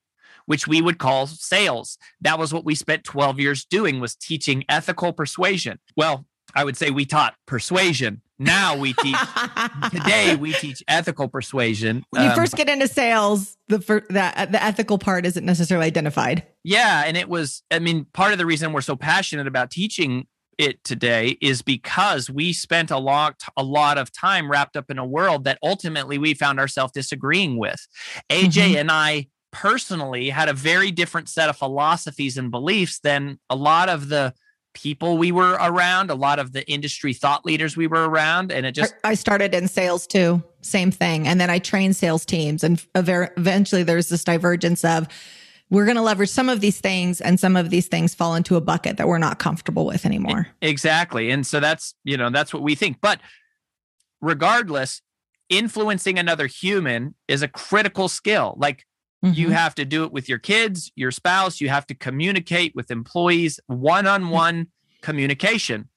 [0.50, 1.96] which we would call sales.
[2.22, 5.78] That was what we spent 12 years doing was teaching ethical persuasion.
[5.96, 8.20] Well, I would say we taught persuasion.
[8.36, 9.16] Now we teach
[9.92, 12.02] today we teach ethical persuasion.
[12.10, 16.44] When you um, first get into sales, the that the ethical part isn't necessarily identified.
[16.64, 20.26] Yeah, and it was I mean part of the reason we're so passionate about teaching
[20.58, 24.98] it today is because we spent a lot a lot of time wrapped up in
[24.98, 27.86] a world that ultimately we found ourselves disagreeing with.
[28.30, 28.76] AJ mm-hmm.
[28.78, 33.88] and I personally had a very different set of philosophies and beliefs than a lot
[33.88, 34.34] of the
[34.72, 38.52] people we were around, a lot of the industry thought leaders we were around.
[38.52, 38.94] And it just.
[39.02, 41.26] I started in sales too, same thing.
[41.26, 42.62] And then I trained sales teams.
[42.62, 45.08] And eventually there's this divergence of,
[45.70, 48.56] we're going to leverage some of these things and some of these things fall into
[48.56, 50.48] a bucket that we're not comfortable with anymore.
[50.62, 51.30] Exactly.
[51.30, 52.98] And so that's, you know, that's what we think.
[53.00, 53.20] But
[54.20, 55.00] regardless,
[55.48, 58.54] influencing another human is a critical skill.
[58.56, 58.84] Like
[59.24, 59.35] Mm-hmm.
[59.35, 61.61] You have to do it with your kids, your spouse.
[61.61, 64.68] You have to communicate with employees, one on one
[65.02, 65.88] communication.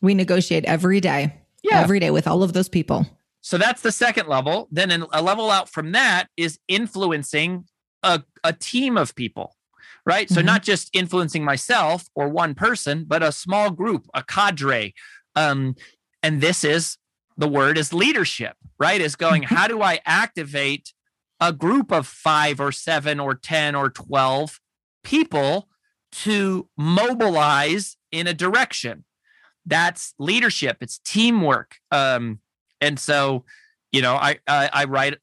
[0.00, 1.80] We negotiate every day, yeah.
[1.80, 3.06] every day with all of those people.
[3.40, 4.68] So that's the second level.
[4.70, 7.64] Then a level out from that is influencing
[8.02, 9.56] a, a team of people,
[10.06, 10.26] right?
[10.26, 10.34] Mm-hmm.
[10.34, 14.94] So not just influencing myself or one person, but a small group, a cadre.
[15.34, 15.74] Um,
[16.22, 16.96] and this is
[17.36, 19.00] the word is leadership, right?
[19.00, 19.54] Is going, mm-hmm.
[19.54, 20.92] how do I activate
[21.40, 24.60] a group of five or seven or 10 or 12
[25.04, 25.68] people
[26.10, 29.04] to mobilize in a direction.
[29.66, 31.76] That's leadership, it's teamwork.
[31.90, 32.40] Um,
[32.80, 33.44] and so,
[33.92, 35.18] you know, I, I, I write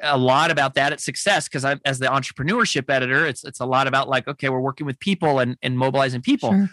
[0.00, 3.66] a lot about that at success because I'm as the entrepreneurship editor, it's it's a
[3.66, 6.50] lot about like, okay, we're working with people and, and mobilizing people.
[6.50, 6.70] Sure.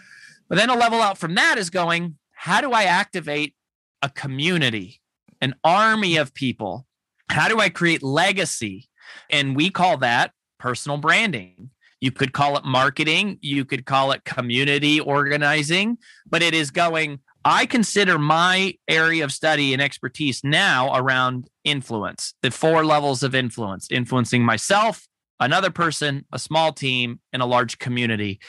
[0.48, 3.54] But then a level out from that is going, how do I activate
[4.02, 5.00] a community,
[5.40, 6.86] an army of people
[7.28, 8.88] how do I create legacy?
[9.30, 11.70] And we call that personal branding.
[12.00, 17.20] You could call it marketing, you could call it community organizing, but it is going,
[17.44, 23.36] I consider my area of study and expertise now around influence, the four levels of
[23.36, 25.06] influence, influencing myself,
[25.38, 28.40] another person, a small team, and a large community.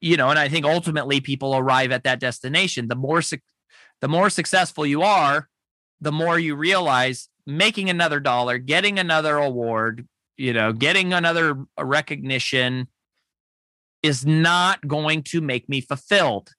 [0.00, 2.88] You know, and I think ultimately people arrive at that destination.
[2.88, 3.38] The more su-
[4.00, 5.48] the more successful you are,
[6.00, 10.06] the more you realize making another dollar, getting another award,
[10.36, 12.88] you know, getting another recognition
[14.02, 16.50] is not going to make me fulfilled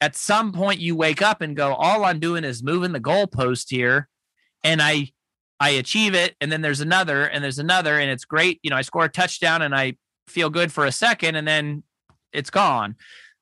[0.00, 3.70] at some point you wake up and go, all I'm doing is moving the goalpost
[3.70, 4.08] here,
[4.62, 5.10] and I
[5.58, 8.60] I achieve it, and then there's another, and there's another, and it's great.
[8.62, 9.96] You know, I score a touchdown and I
[10.28, 11.82] feel good for a second, and then
[12.32, 12.96] it's gone.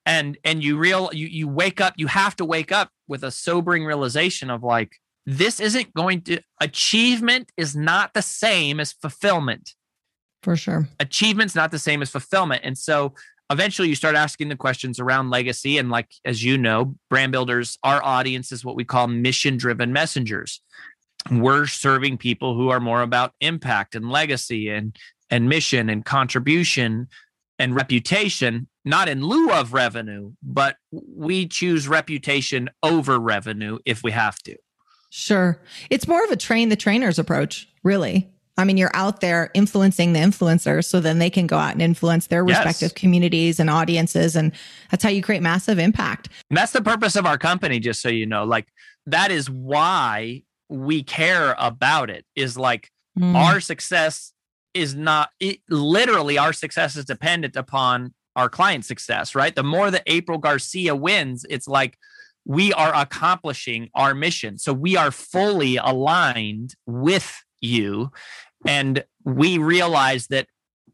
[0.07, 3.31] And and you real you you wake up, you have to wake up with a
[3.31, 9.75] sobering realization of like, this isn't going to achievement is not the same as fulfillment.
[10.43, 10.89] For sure.
[11.01, 12.61] Achievement's not the same as fulfillment.
[12.65, 13.15] And so
[13.51, 17.79] eventually you start asking the questions around legacy and like as you know brand builders
[17.83, 20.61] our audience is what we call mission driven messengers
[21.31, 24.97] we're serving people who are more about impact and legacy and
[25.31, 27.07] and mission and contribution
[27.59, 34.11] and reputation not in lieu of revenue but we choose reputation over revenue if we
[34.11, 34.57] have to
[35.15, 39.51] sure it's more of a train the trainers approach really I mean, you're out there
[39.53, 42.93] influencing the influencers so then they can go out and influence their respective yes.
[42.93, 44.37] communities and audiences.
[44.37, 44.53] And
[44.91, 46.29] that's how you create massive impact.
[46.51, 48.45] And that's the purpose of our company, just so you know.
[48.45, 48.69] Like,
[49.07, 53.35] that is why we care about it, is like mm.
[53.35, 54.33] our success
[54.73, 59.55] is not it, literally our success is dependent upon our client success, right?
[59.55, 61.99] The more that April Garcia wins, it's like,
[62.45, 64.59] we are accomplishing our mission.
[64.59, 68.11] So we are fully aligned with you.
[68.67, 70.47] And we realize that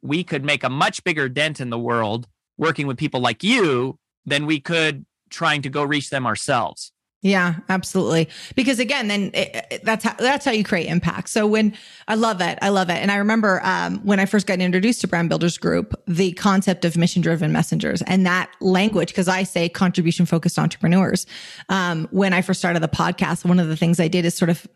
[0.03, 3.99] we could make a much bigger dent in the world working with people like you
[4.25, 6.93] than we could trying to go reach them ourselves.
[7.22, 8.30] Yeah, absolutely.
[8.54, 11.28] Because again, then it, it, that's how that's how you create impact.
[11.28, 11.76] So when
[12.09, 15.02] I love it, I love it, and I remember um, when I first got introduced
[15.02, 19.42] to Brand Builders Group, the concept of mission driven messengers and that language, because I
[19.42, 21.26] say contribution focused entrepreneurs.
[21.68, 24.48] Um, when I first started the podcast, one of the things I did is sort
[24.48, 24.66] of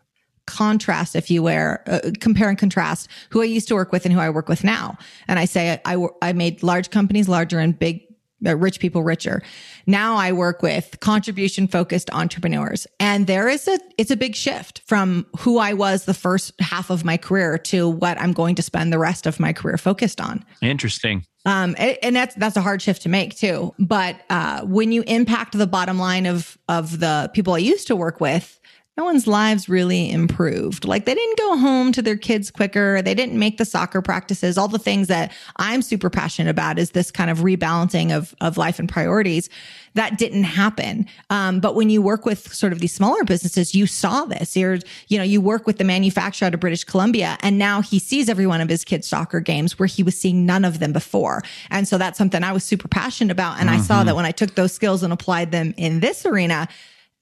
[0.45, 4.13] contrast, if you will, uh, compare and contrast who I used to work with and
[4.13, 4.99] who I work with now.
[5.27, 8.04] And I say I, I made large companies larger and big
[8.45, 9.41] uh, rich people richer.
[9.85, 14.81] Now I work with contribution focused entrepreneurs and there is a, it's a big shift
[14.85, 18.61] from who I was the first half of my career to what I'm going to
[18.61, 20.43] spend the rest of my career focused on.
[20.61, 21.25] Interesting.
[21.45, 23.73] Um, and that's, that's a hard shift to make too.
[23.77, 27.95] But, uh, when you impact the bottom line of, of the people I used to
[27.95, 28.59] work with,
[28.97, 30.85] no one's lives really improved.
[30.85, 33.01] Like they didn't go home to their kids quicker.
[33.01, 36.91] They didn't make the soccer practices, all the things that I'm super passionate about is
[36.91, 39.49] this kind of rebalancing of, of life and priorities.
[39.95, 41.07] That didn't happen.
[41.29, 44.55] Um, but when you work with sort of these smaller businesses, you saw this.
[44.55, 47.99] You're, you know, you work with the manufacturer out of British Columbia and now he
[47.99, 50.93] sees every one of his kids' soccer games where he was seeing none of them
[50.93, 51.43] before.
[51.69, 53.59] And so that's something I was super passionate about.
[53.59, 53.79] And mm-hmm.
[53.79, 54.07] I saw mm-hmm.
[54.07, 56.69] that when I took those skills and applied them in this arena,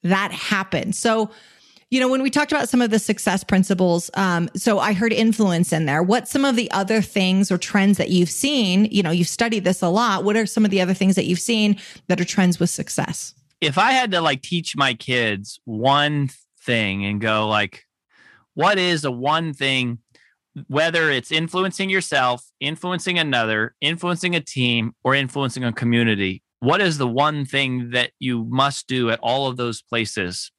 [0.03, 0.95] that happened.
[0.95, 1.31] So,
[1.93, 5.13] you know, when we talked about some of the success principles, um, so I heard
[5.13, 6.01] influence in there.
[6.01, 8.85] What some of the other things or trends that you've seen?
[8.85, 10.23] You know, you've studied this a lot.
[10.23, 13.35] What are some of the other things that you've seen that are trends with success?
[13.61, 16.31] If I had to like teach my kids one
[16.63, 17.83] thing and go like,
[18.55, 19.99] what is a one thing,
[20.65, 26.97] whether it's influencing yourself, influencing another, influencing a team, or influencing a community, what is
[26.97, 30.51] the one thing that you must do at all of those places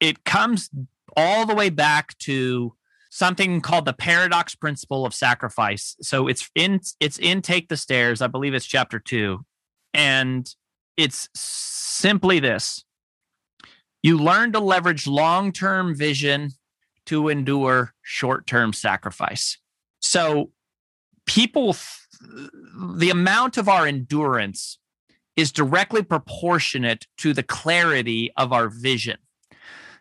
[0.00, 0.70] it comes
[1.16, 2.74] all the way back to
[3.10, 5.96] something called the paradox principle of sacrifice.
[6.00, 9.44] So it's in it's in Take the Stairs, I believe it's chapter 2.
[9.92, 10.52] And
[10.96, 12.84] it's simply this.
[14.02, 16.50] You learn to leverage long-term vision
[17.06, 19.58] to endure short-term sacrifice.
[20.00, 20.50] So
[21.26, 21.76] people
[22.96, 24.78] the amount of our endurance
[25.36, 29.18] is directly proportionate to the clarity of our vision.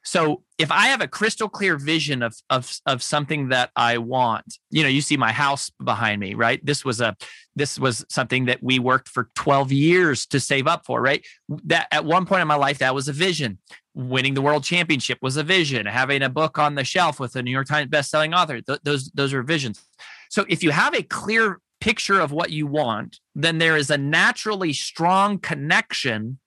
[0.03, 4.57] So if I have a crystal clear vision of of of something that I want,
[4.69, 6.63] you know, you see my house behind me, right?
[6.65, 7.15] This was a
[7.55, 11.25] this was something that we worked for 12 years to save up for, right?
[11.65, 13.59] That at one point in my life that was a vision.
[13.95, 15.85] Winning the world championship was a vision.
[15.85, 19.09] Having a book on the shelf with a New York Times best-selling author, th- those
[19.11, 19.81] those are visions.
[20.29, 23.97] So if you have a clear picture of what you want, then there is a
[23.97, 26.39] naturally strong connection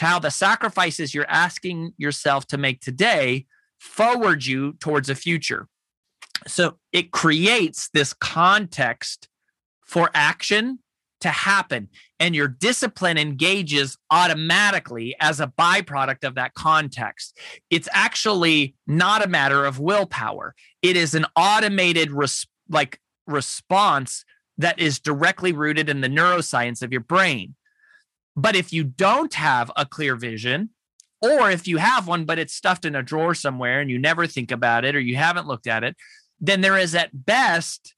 [0.00, 3.46] how the sacrifices you're asking yourself to make today
[3.78, 5.68] forward you towards a future.
[6.46, 9.28] So it creates this context
[9.84, 10.80] for action
[11.20, 11.88] to happen.
[12.20, 17.38] and your discipline engages automatically as a byproduct of that context.
[17.70, 20.54] It's actually not a matter of willpower.
[20.82, 22.10] It is an automated
[22.68, 24.24] like response
[24.58, 27.54] that is directly rooted in the neuroscience of your brain.
[28.38, 30.70] But if you don't have a clear vision,
[31.20, 34.28] or if you have one, but it's stuffed in a drawer somewhere and you never
[34.28, 35.96] think about it or you haven't looked at it,
[36.40, 37.96] then there is at best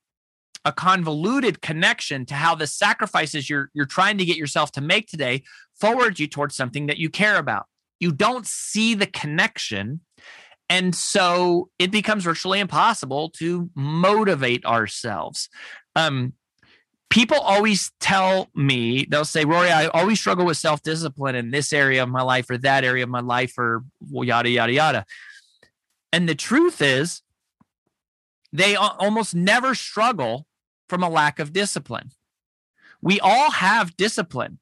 [0.64, 5.08] a convoluted connection to how the sacrifices you're you're trying to get yourself to make
[5.08, 5.42] today
[5.78, 7.66] forward you towards something that you care about.
[7.98, 10.00] You don't see the connection.
[10.70, 15.50] And so it becomes virtually impossible to motivate ourselves.
[15.96, 16.32] Um,
[17.10, 21.72] people always tell me, they'll say, Rory, I always struggle with self discipline in this
[21.72, 25.04] area of my life or that area of my life or yada, yada, yada.
[26.12, 27.22] And the truth is,
[28.52, 30.46] they almost never struggle
[30.88, 32.10] from a lack of discipline.
[33.02, 34.58] We all have discipline.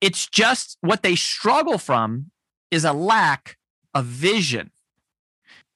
[0.00, 2.30] It's just what they struggle from
[2.70, 3.56] is a lack
[3.92, 4.70] of vision.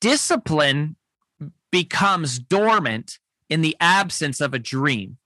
[0.00, 0.96] Discipline
[1.70, 5.18] becomes dormant in the absence of a dream.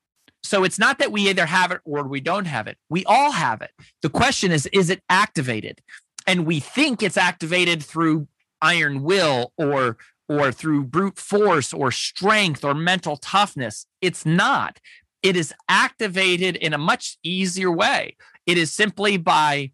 [0.43, 2.77] So it's not that we either have it or we don't have it.
[2.89, 3.71] We all have it.
[4.03, 5.81] The question is, is it activated?
[6.27, 8.29] And we think it's activated through
[8.61, 9.97] iron will or
[10.29, 13.87] or through brute force or strength or mental toughness.
[14.01, 14.79] It's not.
[15.23, 18.17] It is activated in a much easier way.
[18.47, 19.73] It is simply by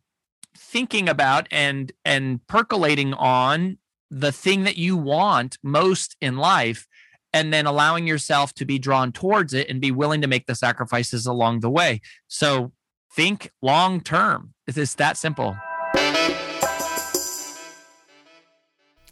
[0.57, 3.79] thinking about and and percolating on
[4.11, 6.87] the thing that you want most in life
[7.33, 10.55] and then allowing yourself to be drawn towards it and be willing to make the
[10.55, 12.01] sacrifices along the way.
[12.27, 12.73] So
[13.15, 14.55] think long term.
[14.67, 15.57] It's that simple.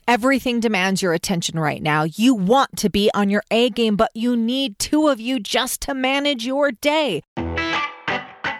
[0.09, 2.05] Everything demands your attention right now.
[2.05, 5.81] You want to be on your A game, but you need two of you just
[5.83, 7.23] to manage your day.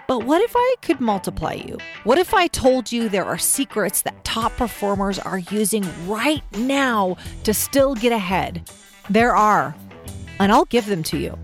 [0.09, 1.79] But what if I could multiply you?
[2.05, 7.17] What if I told you there are secrets that top performers are using right now
[7.45, 8.69] to still get ahead?
[9.09, 9.75] There are,
[10.41, 11.39] and I'll give them to you.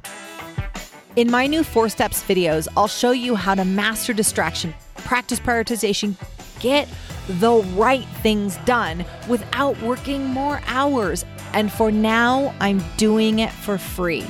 [1.15, 6.17] In my new Four Steps videos, I'll show you how to master distraction, practice prioritization,
[6.61, 6.89] get
[7.29, 11.25] the right things done without working more hours.
[11.53, 14.25] And for now, I'm doing it for free.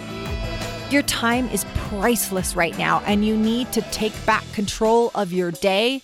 [0.91, 5.53] Your time is priceless right now, and you need to take back control of your
[5.53, 6.03] day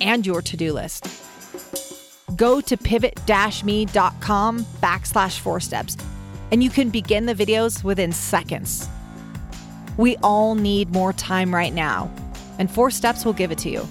[0.00, 1.08] and your to do list.
[2.36, 3.18] Go to pivot
[3.64, 5.96] me.com backslash four steps,
[6.50, 8.88] and you can begin the videos within seconds.
[9.96, 12.10] We all need more time right now,
[12.58, 13.86] and Four Steps will give it to you.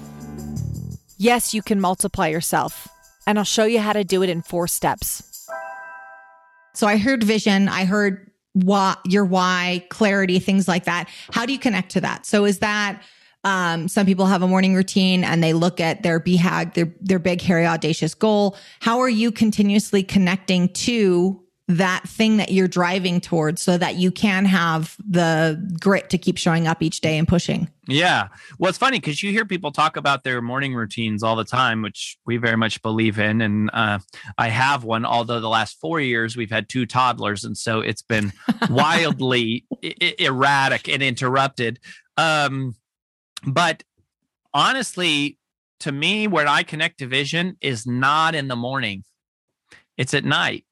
[1.16, 2.88] Yes, you can multiply yourself,
[3.26, 5.48] and I'll show you how to do it in four steps.
[6.74, 11.08] So I heard vision, I heard why, your why, clarity, things like that.
[11.32, 12.26] How do you connect to that?
[12.26, 13.02] So is that
[13.44, 17.18] um, some people have a morning routine and they look at their BHAG, their their
[17.18, 18.56] big, hairy, audacious goal.
[18.80, 21.39] How are you continuously connecting to
[21.76, 26.36] that thing that you're driving towards so that you can have the grit to keep
[26.36, 27.68] showing up each day and pushing.
[27.86, 28.28] Yeah.
[28.58, 31.82] Well, it's funny because you hear people talk about their morning routines all the time,
[31.82, 33.40] which we very much believe in.
[33.40, 33.98] And uh,
[34.38, 37.44] I have one, although the last four years we've had two toddlers.
[37.44, 38.32] And so it's been
[38.70, 41.78] wildly I- erratic and interrupted.
[42.16, 42.74] Um,
[43.46, 43.82] but
[44.54, 45.38] honestly,
[45.80, 49.04] to me, where I connect to vision is not in the morning,
[49.96, 50.64] it's at night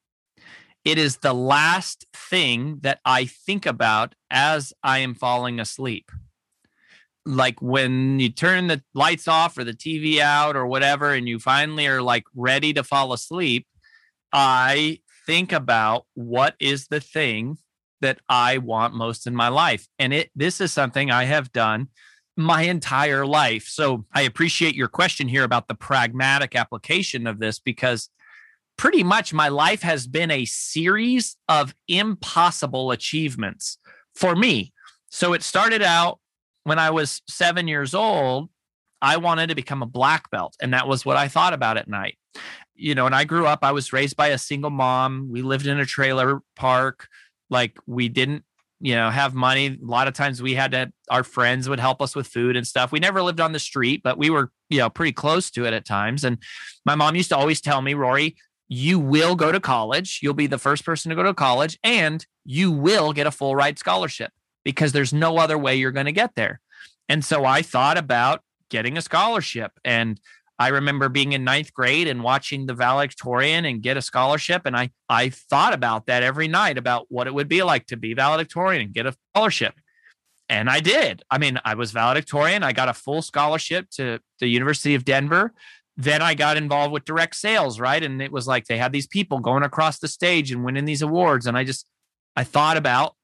[0.89, 6.11] it is the last thing that I think about as I am falling asleep.
[7.27, 11.41] Like when you turn the lights off or the TV out or whatever, and you
[11.41, 13.67] finally are like ready to fall asleep,
[14.33, 17.59] I think about what is the thing
[18.01, 19.89] that I want most in my life.
[19.99, 21.89] And it this is something I have done
[22.35, 23.65] my entire life.
[23.65, 28.09] So I appreciate your question here about the pragmatic application of this because
[28.79, 33.77] pretty much my life has been a series of impossible achievements
[34.15, 34.73] for me.
[35.11, 36.21] So it started out
[36.65, 38.49] when I was seven years old.
[39.03, 41.89] I wanted to become a black belt, and that was what I thought about at
[41.89, 42.19] night.
[42.75, 45.29] You know, and I grew up, I was raised by a single mom.
[45.31, 47.09] We lived in a trailer park.
[47.51, 48.45] Like, we didn't,
[48.81, 49.67] you know, have money.
[49.67, 52.67] A lot of times we had to, our friends would help us with food and
[52.67, 52.93] stuff.
[52.93, 55.73] We never lived on the street, but we were, you know, pretty close to it
[55.73, 56.23] at times.
[56.23, 56.39] And
[56.85, 58.37] my mom used to always tell me, Rory,
[58.69, 60.21] you will go to college.
[60.23, 63.57] You'll be the first person to go to college and you will get a full
[63.57, 64.33] ride scholarship
[64.65, 66.61] because there's no other way you're going to get there.
[67.09, 69.73] And so I thought about getting a scholarship.
[69.85, 70.21] And
[70.59, 74.63] I remember being in ninth grade and watching the valedictorian and get a scholarship.
[74.67, 77.97] And I, I thought about that every night about what it would be like to
[77.97, 79.75] be valedictorian and get a scholarship.
[80.49, 81.23] and I did.
[81.31, 82.63] I mean, I was valedictorian.
[82.63, 85.53] I got a full scholarship to the University of Denver.
[85.99, 88.03] Then I got involved with direct sales, right?
[88.03, 91.03] And it was like they had these people going across the stage and winning these
[91.03, 91.47] awards.
[91.47, 91.87] And I just,
[92.37, 93.17] I thought about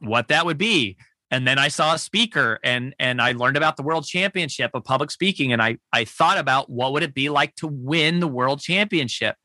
[0.00, 0.96] what that would be.
[1.30, 4.82] And then I saw a speaker and and I learned about the world championship of
[4.84, 5.52] public speaking.
[5.52, 9.36] And I I thought about what would it be like to win the world championship.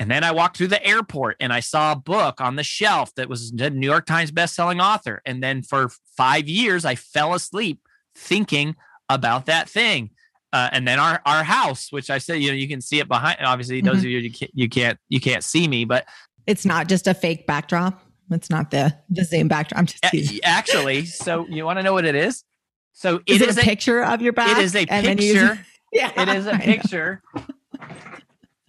[0.00, 3.14] And then I walked through the airport and I saw a book on the shelf
[3.14, 5.22] that was the New York Times bestselling author.
[5.24, 7.80] And then for five years, I fell asleep
[8.14, 8.76] thinking
[9.08, 10.10] about that thing.
[10.52, 13.08] Uh, and then our our house, which I said, you know, you can see it
[13.08, 13.38] behind.
[13.40, 14.06] Obviously, those mm-hmm.
[14.06, 16.06] of you you can't, you can't you can't see me, but
[16.46, 18.02] it's not just a fake backdrop.
[18.30, 19.78] It's not the the same backdrop.
[19.78, 20.40] I'm just teasing.
[20.42, 21.06] actually.
[21.06, 22.44] So you want to know what it is?
[22.92, 24.58] So is it is a, a picture of your back.
[24.58, 25.64] It is a picture.
[25.92, 27.22] yeah, it is a picture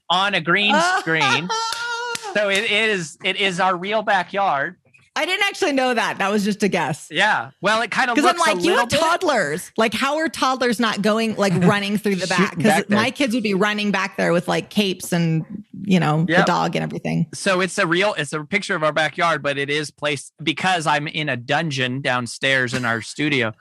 [0.10, 1.50] on a green screen.
[2.34, 4.78] so it is it is our real backyard.
[5.14, 6.20] I didn't actually know that.
[6.20, 7.10] That was just a guess.
[7.12, 7.52] Yeah.
[7.60, 9.00] Well, it kind of because I'm like, you have bit.
[9.00, 9.70] toddlers.
[9.76, 12.56] Like, how are toddlers not going like running through the back?
[12.56, 16.40] Because my kids would be running back there with like capes and you know yep.
[16.40, 17.28] the dog and everything.
[17.34, 20.88] So it's a real, it's a picture of our backyard, but it is placed because
[20.88, 23.52] I'm in a dungeon downstairs in our studio,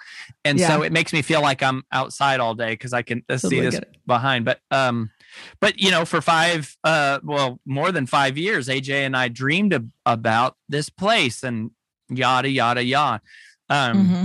[0.44, 0.68] and yeah.
[0.68, 3.60] so it makes me feel like I'm outside all day because I can uh, see
[3.60, 4.44] this behind.
[4.44, 5.10] But um,
[5.60, 9.72] but you know for five uh well more than five years aj and i dreamed
[9.72, 11.70] of, about this place and
[12.08, 13.20] yada yada yada
[13.68, 14.24] um mm-hmm.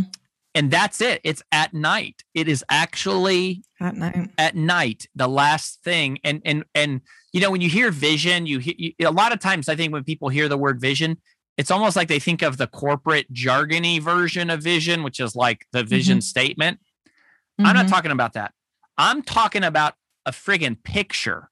[0.54, 5.82] and that's it it's at night it is actually at night at night the last
[5.84, 7.02] thing and and and
[7.34, 9.94] you know when you hear vision you hear you, a lot of times i think
[9.94, 11.18] when people hear the word vision
[11.58, 15.66] it's almost like they think of the corporate jargony version of vision which is like
[15.72, 16.22] the vision mm-hmm.
[16.22, 17.66] statement mm-hmm.
[17.68, 17.94] i'm not mm-hmm.
[17.94, 18.52] talking about that
[18.98, 19.94] i'm talking about
[20.26, 21.50] a friggin' picture.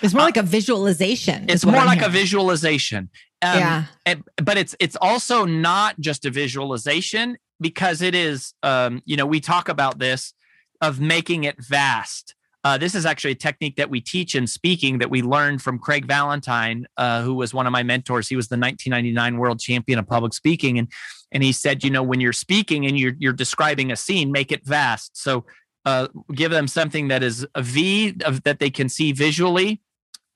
[0.00, 1.46] It's more uh, like a visualization.
[1.48, 2.14] It's more I'm like hearing.
[2.14, 3.10] a visualization.
[3.42, 3.84] Um, yeah.
[4.06, 8.54] And, but it's it's also not just a visualization because it is.
[8.62, 10.32] Um, you know, we talk about this
[10.80, 12.34] of making it vast.
[12.64, 15.80] Uh, this is actually a technique that we teach in speaking that we learned from
[15.80, 18.28] Craig Valentine, uh, who was one of my mentors.
[18.28, 20.88] He was the 1999 world champion of public speaking, and
[21.32, 24.52] and he said, you know, when you're speaking and you're you're describing a scene, make
[24.52, 25.16] it vast.
[25.16, 25.44] So
[25.84, 29.80] uh, give them something that is a V of, that they can see visually,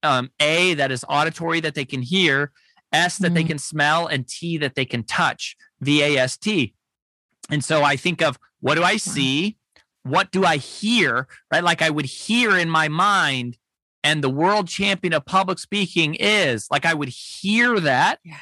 [0.02, 2.52] um, A that is auditory that they can hear,
[2.92, 3.34] S that mm.
[3.34, 5.56] they can smell, and T that they can touch.
[5.80, 6.74] V A S T.
[7.50, 9.56] And so I think of what do I see?
[10.02, 11.28] What do I hear?
[11.52, 13.58] Right, like I would hear in my mind,
[14.02, 18.20] and the world champion of public speaking is like I would hear that.
[18.24, 18.38] Yeah.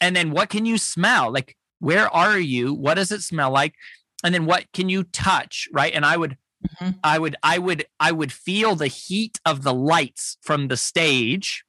[0.00, 1.32] And then what can you smell?
[1.32, 2.74] Like where are you?
[2.74, 3.74] What does it smell like?
[4.22, 5.68] And then what can you touch?
[5.72, 6.36] Right, and I would
[6.66, 6.98] Mm-hmm.
[7.02, 11.64] I would I would I would feel the heat of the lights from the stage.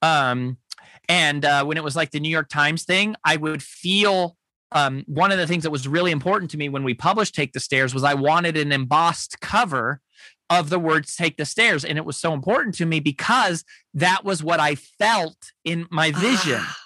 [0.00, 0.58] Um
[1.08, 4.36] and uh, when it was like the New York Times thing, I would feel
[4.70, 7.52] um, one of the things that was really important to me when we published Take
[7.52, 10.00] the Stairs was I wanted an embossed cover
[10.48, 11.84] of the words Take the Stairs.
[11.84, 13.64] And it was so important to me because
[13.94, 16.60] that was what I felt in my vision.
[16.60, 16.78] Ah.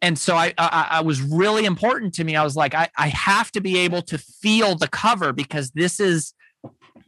[0.00, 2.36] And so I, I, I was really important to me.
[2.36, 5.98] I was like, I, I have to be able to feel the cover because this
[5.98, 6.34] is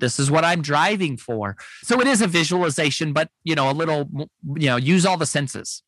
[0.01, 3.73] this is what i'm driving for so it is a visualization but you know a
[3.73, 4.09] little
[4.57, 5.83] you know use all the senses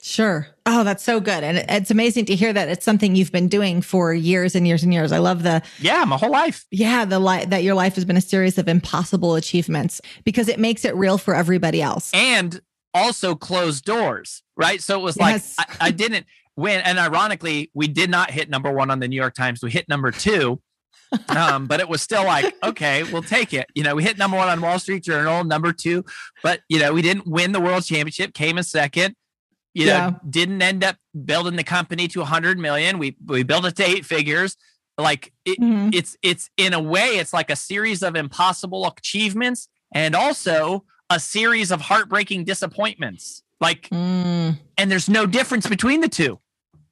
[0.00, 0.46] Sure.
[0.64, 1.42] Oh, that's so good.
[1.42, 4.84] And it's amazing to hear that it's something you've been doing for years and years
[4.84, 5.10] and years.
[5.10, 6.64] I love the Yeah, my whole life.
[6.70, 10.60] Yeah, the life that your life has been a series of impossible achievements because it
[10.60, 12.12] makes it real for everybody else.
[12.14, 12.60] And
[12.94, 14.80] also closed doors, right?
[14.80, 15.56] So it was like yes.
[15.58, 19.16] I, I didn't win and ironically, we did not hit number 1 on the New
[19.16, 19.62] York Times.
[19.62, 20.60] We hit number 2
[21.28, 23.66] um, but it was still like, okay, we'll take it.
[23.74, 26.04] You know, we hit number one on Wall Street Journal, number two,
[26.42, 29.14] but you know, we didn't win the world championship, came a second.
[29.74, 30.10] You yeah.
[30.10, 32.98] know, didn't end up building the company to 100 million.
[32.98, 34.56] We we built it to eight figures.
[34.96, 35.90] Like it, mm-hmm.
[35.92, 41.20] it's it's in a way, it's like a series of impossible achievements and also a
[41.20, 43.42] series of heartbreaking disappointments.
[43.60, 44.58] Like, mm.
[44.76, 46.38] and there's no difference between the two.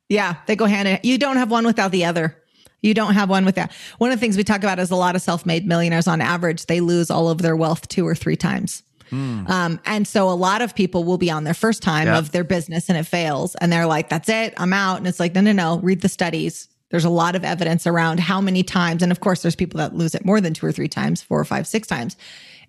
[0.08, 0.98] Yeah, they go hand in.
[1.02, 2.42] You don't have one without the other.
[2.82, 3.72] You don't have one with that.
[3.98, 6.66] One of the things we talk about is a lot of self-made millionaires on average,
[6.66, 8.82] they lose all of their wealth two or three times.
[9.10, 9.48] Mm.
[9.48, 12.18] Um, and so a lot of people will be on their first time yeah.
[12.18, 14.98] of their business and it fails and they're like, that's it, I'm out.
[14.98, 16.68] And it's like, no, no, no, read the studies.
[16.90, 19.02] There's a lot of evidence around how many times.
[19.02, 21.38] And of course, there's people that lose it more than two or three times, four
[21.40, 22.16] or five, six times.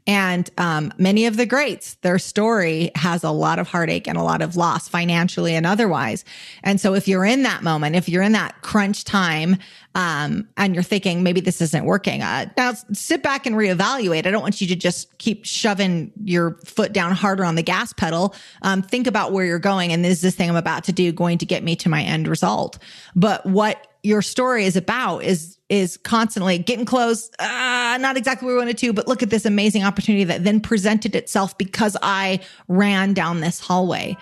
[0.08, 4.24] And um, many of the greats, their story has a lot of heartache and a
[4.24, 6.24] lot of loss financially and otherwise.
[6.64, 9.58] And so if you're in that moment, if you're in that crunch time,
[9.96, 14.26] um, and you're thinking maybe this isn't working, uh, now sit back and reevaluate.
[14.26, 17.92] I don't want you to just keep shoving your foot down harder on the gas
[17.94, 18.34] pedal.
[18.62, 21.40] Um, think about where you're going and is this thing I'm about to do going
[21.40, 22.80] to get me to my end result?
[23.16, 28.56] But what your story is about is is constantly getting close uh, not exactly where
[28.56, 32.40] we wanted to but look at this amazing opportunity that then presented itself because i
[32.68, 34.16] ran down this hallway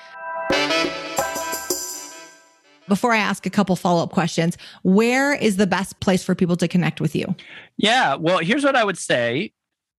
[2.88, 6.56] before I ask a couple follow up questions, where is the best place for people
[6.58, 7.36] to connect with you?
[7.78, 8.16] Yeah.
[8.16, 9.54] Well, here's what I would say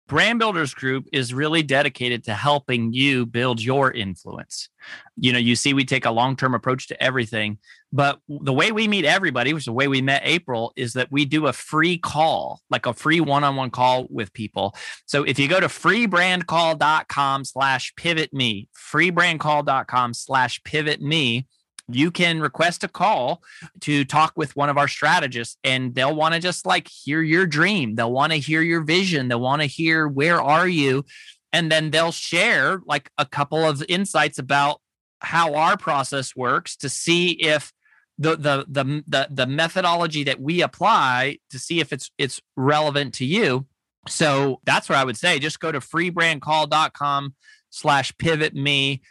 [0.08, 4.68] Brand Builders Group is really dedicated to helping you build your influence.
[5.16, 7.58] You know, you see, we take a long term approach to everything,
[7.92, 11.10] but the way we meet everybody, which is the way we met April, is that
[11.10, 14.74] we do a free call, like a free one on one call with people.
[15.06, 21.46] So if you go to freebrandcall.com slash pivot me, freebrandcall.com slash pivot me,
[21.88, 23.42] you can request a call
[23.82, 27.46] to talk with one of our strategists and they'll want to just like hear your
[27.46, 27.94] dream.
[27.94, 29.28] They'll want to hear your vision.
[29.28, 31.04] They'll want to hear where are you?
[31.52, 34.80] And then they'll share like a couple of insights about
[35.20, 37.72] how our process works to see if
[38.18, 43.14] the, the the the the methodology that we apply to see if it's it's relevant
[43.14, 43.66] to you.
[44.08, 45.38] So that's what i would say.
[45.38, 47.34] Just go to freebrandcall.com
[47.70, 49.02] slash pivot me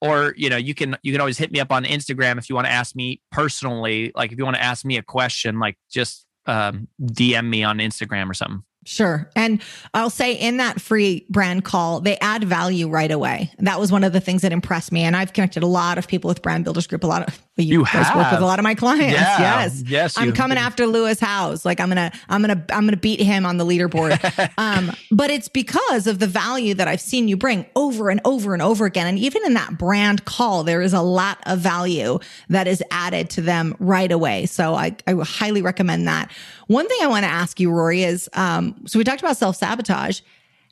[0.00, 2.54] or you know you can you can always hit me up on instagram if you
[2.54, 5.76] want to ask me personally like if you want to ask me a question like
[5.90, 9.30] just um, dm me on instagram or something Sure.
[9.34, 9.60] And
[9.92, 13.50] I'll say in that free brand call, they add value right away.
[13.58, 15.02] That was one of the things that impressed me.
[15.02, 17.04] And I've connected a lot of people with Brand Builders Group.
[17.04, 18.16] A lot of you, you have.
[18.16, 19.14] work with a lot of my clients.
[19.14, 19.38] Yeah.
[19.38, 19.82] Yes.
[19.86, 20.18] Yes.
[20.18, 21.64] I'm coming after Lewis Howes.
[21.64, 24.50] Like I'm gonna, I'm gonna, I'm gonna beat him on the leaderboard.
[24.58, 28.54] um, but it's because of the value that I've seen you bring over and over
[28.54, 29.06] and over again.
[29.06, 32.18] And even in that brand call, there is a lot of value
[32.48, 34.46] that is added to them right away.
[34.46, 36.30] So I, I highly recommend that.
[36.66, 39.56] One thing I want to ask you, Rory, is um, so we talked about self
[39.56, 40.20] sabotage.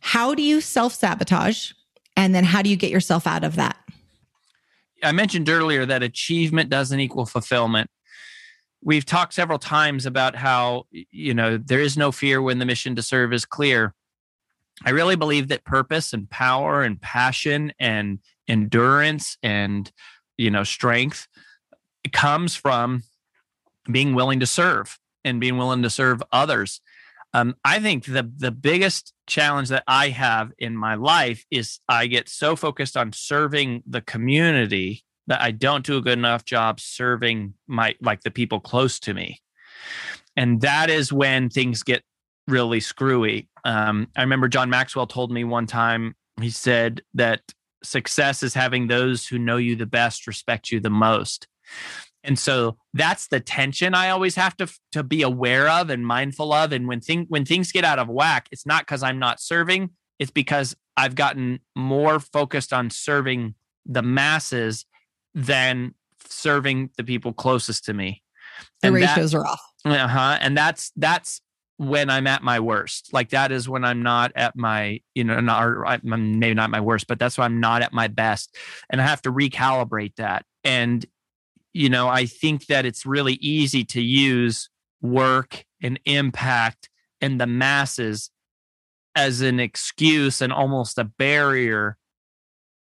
[0.01, 1.73] How do you self sabotage?
[2.17, 3.77] And then how do you get yourself out of that?
[5.03, 7.91] I mentioned earlier that achievement doesn't equal fulfillment.
[8.85, 12.97] We've talked several times about how, you know, there is no fear when the mission
[12.97, 13.95] to serve is clear.
[14.85, 18.19] I really believe that purpose and power and passion and
[18.49, 19.91] endurance and,
[20.37, 21.29] you know, strength
[22.13, 23.05] comes from
[23.91, 26.81] being willing to serve and being willing to serve others.
[27.35, 32.07] Um, I think the the biggest challenge that I have in my life is I
[32.07, 36.79] get so focused on serving the community that I don't do a good enough job
[36.79, 39.41] serving my like the people close to me,
[40.37, 42.03] and that is when things get
[42.49, 43.49] really screwy.
[43.65, 46.15] Um, I remember John Maxwell told me one time.
[46.41, 47.41] He said that
[47.83, 51.47] success is having those who know you the best respect you the most.
[52.25, 56.53] And so that's the tension I always have to to be aware of and mindful
[56.53, 56.73] of.
[56.73, 59.91] And when thing when things get out of whack, it's not because I'm not serving,
[60.19, 63.55] it's because I've gotten more focused on serving
[63.87, 64.85] the masses
[65.35, 65.95] than
[66.25, 68.23] serving the people closest to me.
[68.83, 69.61] The And that- ratios are off.
[69.85, 71.41] uh-huh and that's that's
[71.79, 75.41] when i'm at my worst like that is when i'm not at my you know
[75.41, 78.57] not maybe not my worst but that's when i'm not at my best
[78.91, 81.05] and i have to recalibrate that and
[81.73, 84.69] you know i think that it's really easy to use
[85.01, 86.89] work and impact
[87.21, 88.31] and the masses
[89.15, 91.97] as an excuse and almost a barrier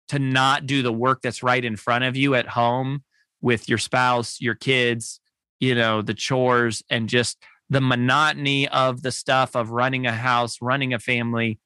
[0.09, 3.03] to not do the work that's right in front of you at home
[3.41, 5.21] with your spouse your kids
[5.61, 10.59] you know the chores and just the monotony of the stuff of running a house
[10.61, 11.59] running a family.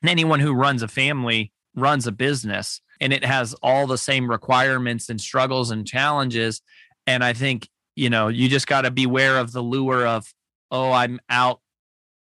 [0.00, 4.30] And anyone who runs a family runs a business and it has all the same
[4.30, 6.62] requirements and struggles and challenges
[7.06, 10.32] and i think you know you just got to beware of the lure of
[10.70, 11.60] oh i'm out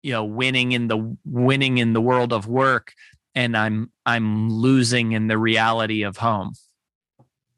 [0.01, 2.93] you know winning in the winning in the world of work
[3.35, 6.53] and i'm i'm losing in the reality of home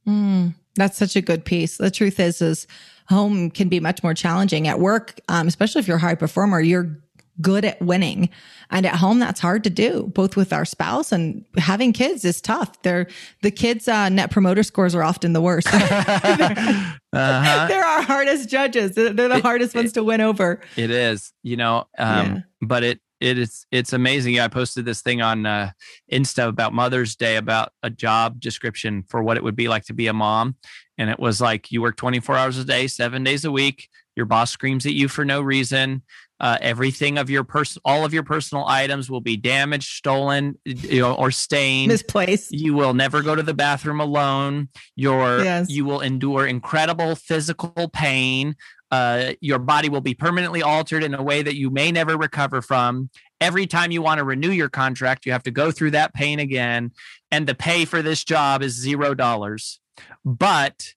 [0.08, 1.78] Mm, that's such a good piece.
[1.78, 2.68] The truth is, is
[3.08, 6.60] home can be much more challenging at work, um, especially if you're a high performer.
[6.60, 6.98] You're
[7.42, 8.30] good at winning,
[8.70, 10.12] and at home, that's hard to do.
[10.14, 12.82] Both with our spouse and having kids is tough.
[12.84, 13.08] They're
[13.42, 15.68] the kids' uh, net promoter scores are often the worst.
[15.74, 17.68] uh-huh.
[17.68, 18.96] They're our hardest judges.
[18.96, 20.62] They're they're the It- hardest ones to win over.
[20.76, 22.40] It is, you know, um, Yeah.
[22.62, 24.40] but it it is it's amazing.
[24.40, 25.72] I posted this thing on uh,
[26.12, 29.94] Insta about Mother's Day about a job description for what it would be like to
[29.94, 30.56] be a mom,
[30.98, 33.88] and it was like you work 24 hours a day, seven days a week.
[34.16, 36.04] Your boss screams at you for no reason.
[36.40, 41.00] Uh, everything of your person, all of your personal items will be damaged, stolen, you
[41.00, 41.90] know, or stained.
[41.90, 42.52] Misplaced.
[42.52, 44.68] You will never go to the bathroom alone.
[44.96, 45.70] Your Yes.
[45.70, 48.56] you will endure incredible physical pain.
[48.92, 52.62] Uh, your body will be permanently altered in a way that you may never recover
[52.62, 53.10] from.
[53.40, 56.40] Every time you want to renew your contract, you have to go through that pain
[56.40, 56.92] again.
[57.32, 59.80] And the pay for this job is zero dollars.
[60.26, 60.94] But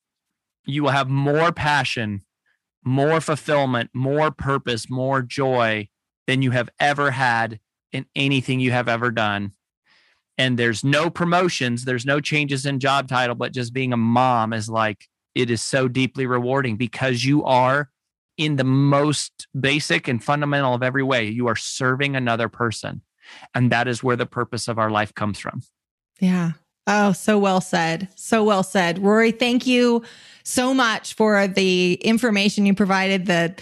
[0.65, 2.23] you will have more passion,
[2.87, 5.89] more fulfillment, more purpose, more joy
[6.27, 7.59] than you have ever had
[7.93, 9.51] in anything you have ever done.
[10.39, 14.53] And there's no promotions, there's no changes in job title, but just being a mom
[14.53, 17.91] is like, it is so deeply rewarding because you are
[18.37, 23.03] in the most basic and fundamental of every way, you are serving another person.
[23.55, 25.63] And that is where the purpose of our life comes from.
[26.21, 26.53] Yeah.
[26.87, 28.09] Oh, so well said.
[28.15, 29.03] So well said.
[29.03, 30.05] Rory, thank you
[30.47, 33.55] so much for the information you provided, the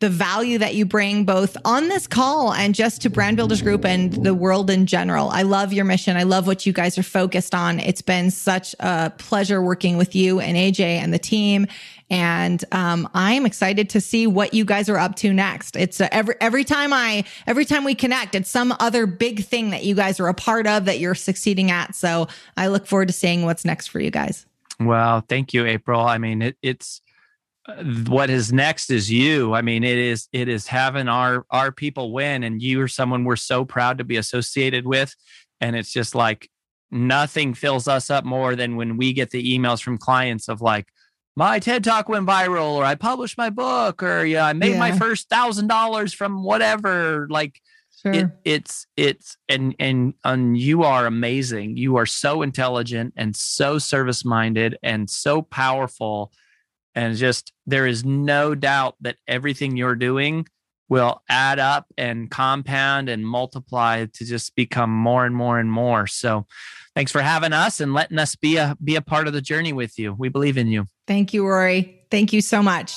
[0.00, 3.84] the value that you bring both on this call and just to Brand Builders Group
[3.84, 5.28] and the world in general.
[5.28, 6.16] I love your mission.
[6.16, 7.78] I love what you guys are focused on.
[7.78, 11.68] It's been such a pleasure working with you and AJ and the team.
[12.10, 15.76] And um, I'm excited to see what you guys are up to next.
[15.76, 19.84] It's every every time I every time we connect, it's some other big thing that
[19.84, 21.94] you guys are a part of that you're succeeding at.
[21.94, 22.26] So
[22.56, 24.46] I look forward to seeing what's next for you guys.
[24.80, 26.00] Well, thank you, April.
[26.00, 27.02] I mean, it, it's
[27.68, 29.54] uh, what is next is you.
[29.54, 33.24] I mean, it is it is having our our people win, and you are someone
[33.24, 35.14] we're so proud to be associated with.
[35.60, 36.50] And it's just like
[36.90, 40.88] nothing fills us up more than when we get the emails from clients of like,
[41.36, 44.78] my TED talk went viral, or I published my book, or yeah, I made yeah.
[44.78, 47.26] my first thousand dollars from whatever.
[47.30, 47.60] Like
[48.02, 48.12] sure.
[48.12, 51.76] it, it's it's and and and you are amazing.
[51.76, 56.32] You are so intelligent and so service minded and so powerful,
[56.94, 60.46] and just there is no doubt that everything you're doing
[60.88, 66.06] will add up and compound and multiply to just become more and more and more.
[66.06, 66.46] So
[66.94, 69.72] thanks for having us and letting us be a be a part of the journey
[69.72, 70.12] with you.
[70.12, 70.86] We believe in you.
[71.06, 72.04] Thank you, Rory.
[72.10, 72.92] Thank you so much.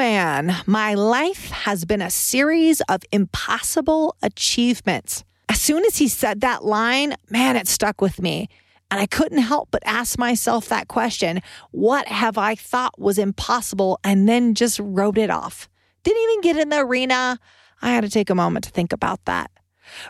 [0.00, 5.24] Man, my life has been a series of impossible achievements.
[5.50, 8.48] As soon as he said that line, man, it stuck with me.
[8.90, 14.00] And I couldn't help but ask myself that question What have I thought was impossible
[14.02, 15.68] and then just wrote it off?
[16.02, 17.38] Didn't even get in the arena.
[17.82, 19.50] I had to take a moment to think about that.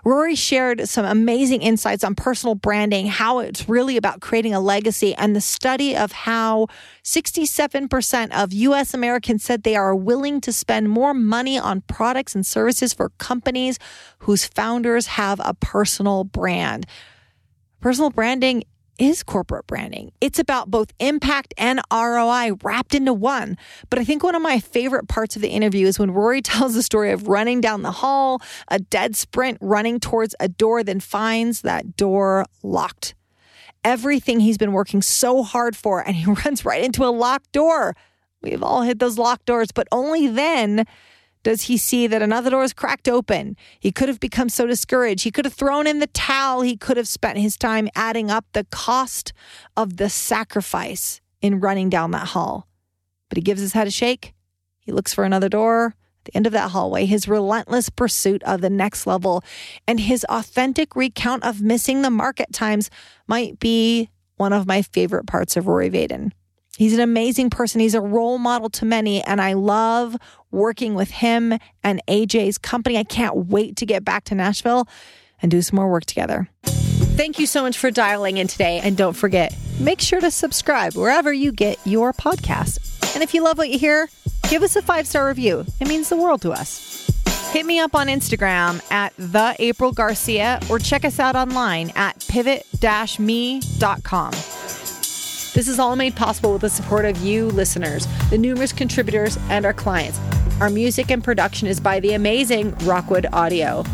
[0.05, 5.15] Rory shared some amazing insights on personal branding, how it's really about creating a legacy,
[5.15, 6.67] and the study of how
[7.05, 12.47] 67% of US Americans said they are willing to spend more money on products and
[12.47, 13.79] services for companies
[14.21, 16.87] whose founders have a personal brand.
[17.81, 18.65] Personal branding
[19.01, 20.13] is corporate branding.
[20.21, 23.57] It's about both impact and ROI wrapped into one.
[23.89, 26.75] But I think one of my favorite parts of the interview is when Rory tells
[26.75, 31.01] the story of running down the hall, a dead sprint, running towards a door, then
[31.01, 33.15] finds that door locked.
[33.83, 37.97] Everything he's been working so hard for, and he runs right into a locked door.
[38.43, 40.85] We've all hit those locked doors, but only then
[41.43, 43.57] does he see that another door is cracked open?
[43.79, 45.25] He could have become so discouraged.
[45.25, 46.61] He could have thrown in the towel.
[46.61, 49.33] He could have spent his time adding up the cost
[49.77, 52.69] of the sacrifice in running down that hall.
[53.29, 54.35] But he gives his head a shake.
[54.81, 55.95] He looks for another door.
[56.21, 59.43] At the end of that hallway, his relentless pursuit of the next level
[59.87, 62.91] and his authentic recount of missing the market times
[63.27, 66.33] might be one of my favorite parts of Rory Vaden.
[66.81, 67.79] He's an amazing person.
[67.79, 70.17] He's a role model to many, and I love
[70.51, 72.97] working with him and AJ's company.
[72.97, 74.89] I can't wait to get back to Nashville
[75.43, 76.49] and do some more work together.
[76.65, 78.81] Thank you so much for dialing in today.
[78.83, 83.15] And don't forget, make sure to subscribe wherever you get your podcast.
[83.15, 84.09] And if you love what you hear,
[84.49, 85.67] give us a five star review.
[85.81, 87.11] It means the world to us.
[87.53, 92.25] Hit me up on Instagram at the April Garcia or check us out online at
[92.27, 94.33] pivot-me.com.
[95.53, 99.67] This is all made possible with the support of you listeners, the numerous contributors, and
[99.67, 100.21] our clients.
[100.61, 103.85] Our music and production is by the amazing Rockwood Audio.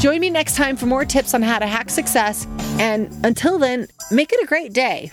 [0.00, 2.46] Join me next time for more tips on how to hack success.
[2.78, 5.10] And until then, make it a great day.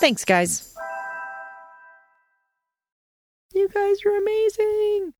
[0.00, 0.74] Thanks, guys.
[3.54, 5.14] You guys are amazing.